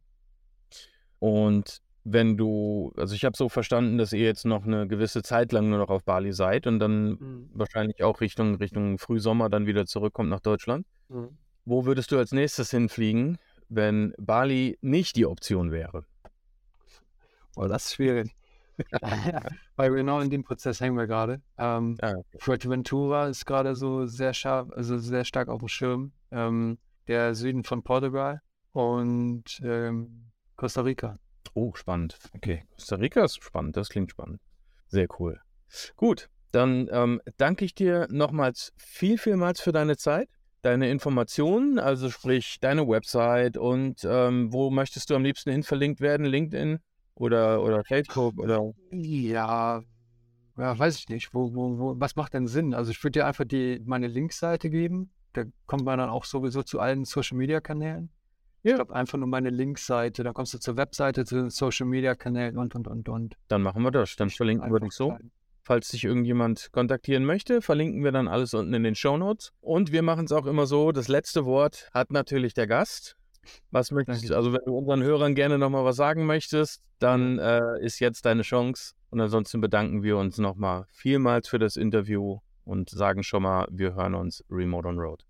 [1.19, 5.51] Und wenn du, also ich habe so verstanden, dass ihr jetzt noch eine gewisse Zeit
[5.51, 7.49] lang nur noch auf Bali seid und dann mhm.
[7.53, 10.87] wahrscheinlich auch Richtung, Richtung Frühsommer dann wieder zurückkommt nach Deutschland.
[11.09, 11.37] Mhm.
[11.63, 13.37] Wo würdest du als nächstes hinfliegen,
[13.69, 16.05] wenn Bali nicht die Option wäre?
[17.55, 18.35] Oh, das ist schwierig.
[19.75, 21.41] Weil genau in dem Prozess hängen wir gerade.
[21.57, 22.37] Ähm, ah, okay.
[22.39, 26.11] Fuerteventura ist gerade so sehr scharf, also sehr stark auf dem Schirm.
[26.31, 26.77] Ähm,
[27.07, 31.17] der Süden von Portugal und ähm, Costa Rica.
[31.53, 32.17] Oh, spannend.
[32.35, 34.39] Okay, Costa Rica ist spannend, das klingt spannend.
[34.87, 35.39] Sehr cool.
[35.95, 40.29] Gut, dann ähm, danke ich dir nochmals viel, vielmals für deine Zeit,
[40.61, 46.01] deine Informationen, also sprich deine Website und ähm, wo möchtest du am liebsten hin verlinkt
[46.01, 46.25] werden?
[46.25, 46.79] LinkedIn
[47.21, 48.73] oder, oder Facebook oder?
[48.91, 49.81] Ja,
[50.57, 51.33] ja, weiß ich nicht.
[51.33, 52.73] Wo, wo, wo, was macht denn Sinn?
[52.73, 55.11] Also ich würde dir einfach die, meine Linkseite geben.
[55.33, 58.09] Da kommt man dann auch sowieso zu allen Social Media Kanälen.
[58.63, 58.71] Ja.
[58.71, 62.15] Ich glaube, einfach nur meine Linkseite, dann kommst du zur Webseite, zu den Social Media
[62.15, 63.35] Kanälen und und und und.
[63.47, 64.15] Dann machen wir das.
[64.17, 65.17] Dann verlinken wir dich so.
[65.63, 69.51] Falls dich irgendjemand kontaktieren möchte, verlinken wir dann alles unten in den Show Notes.
[69.61, 73.15] Und wir machen es auch immer so: das letzte Wort hat natürlich der Gast.
[73.71, 74.35] Was möchtest du?
[74.35, 78.43] Also, wenn du unseren Hörern gerne nochmal was sagen möchtest, dann äh, ist jetzt deine
[78.43, 78.93] Chance.
[79.09, 83.95] Und ansonsten bedanken wir uns nochmal vielmals für das Interview und sagen schon mal, wir
[83.95, 85.25] hören uns Remote on Road.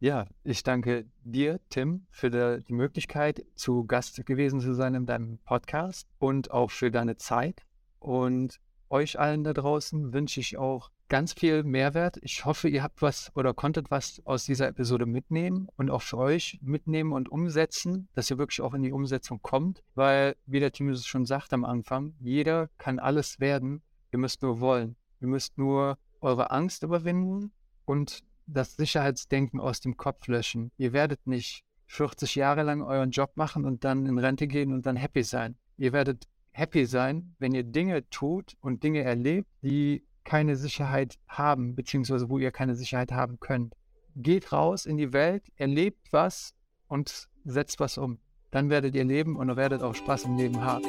[0.00, 5.06] Ja, ich danke dir, Tim, für die, die Möglichkeit, zu Gast gewesen zu sein in
[5.06, 7.62] deinem Podcast und auch für deine Zeit.
[8.00, 8.60] Und
[8.90, 12.18] euch allen da draußen wünsche ich auch ganz viel Mehrwert.
[12.22, 16.18] Ich hoffe, ihr habt was oder konntet was aus dieser Episode mitnehmen und auch für
[16.18, 20.72] euch mitnehmen und umsetzen, dass ihr wirklich auch in die Umsetzung kommt, weil, wie der
[20.72, 23.82] Tim es schon sagt am Anfang, jeder kann alles werden.
[24.12, 24.96] Ihr müsst nur wollen.
[25.20, 27.52] Ihr müsst nur eure Angst überwinden
[27.84, 30.70] und das Sicherheitsdenken aus dem Kopf löschen.
[30.76, 34.86] Ihr werdet nicht 40 Jahre lang euren Job machen und dann in Rente gehen und
[34.86, 35.56] dann happy sein.
[35.76, 41.74] Ihr werdet happy sein, wenn ihr Dinge tut und Dinge erlebt, die keine Sicherheit haben,
[41.74, 43.74] beziehungsweise wo ihr keine Sicherheit haben könnt.
[44.16, 46.54] Geht raus in die Welt, erlebt was
[46.88, 48.18] und setzt was um.
[48.50, 50.84] Dann werdet ihr leben und werdet auch Spaß im Leben haben.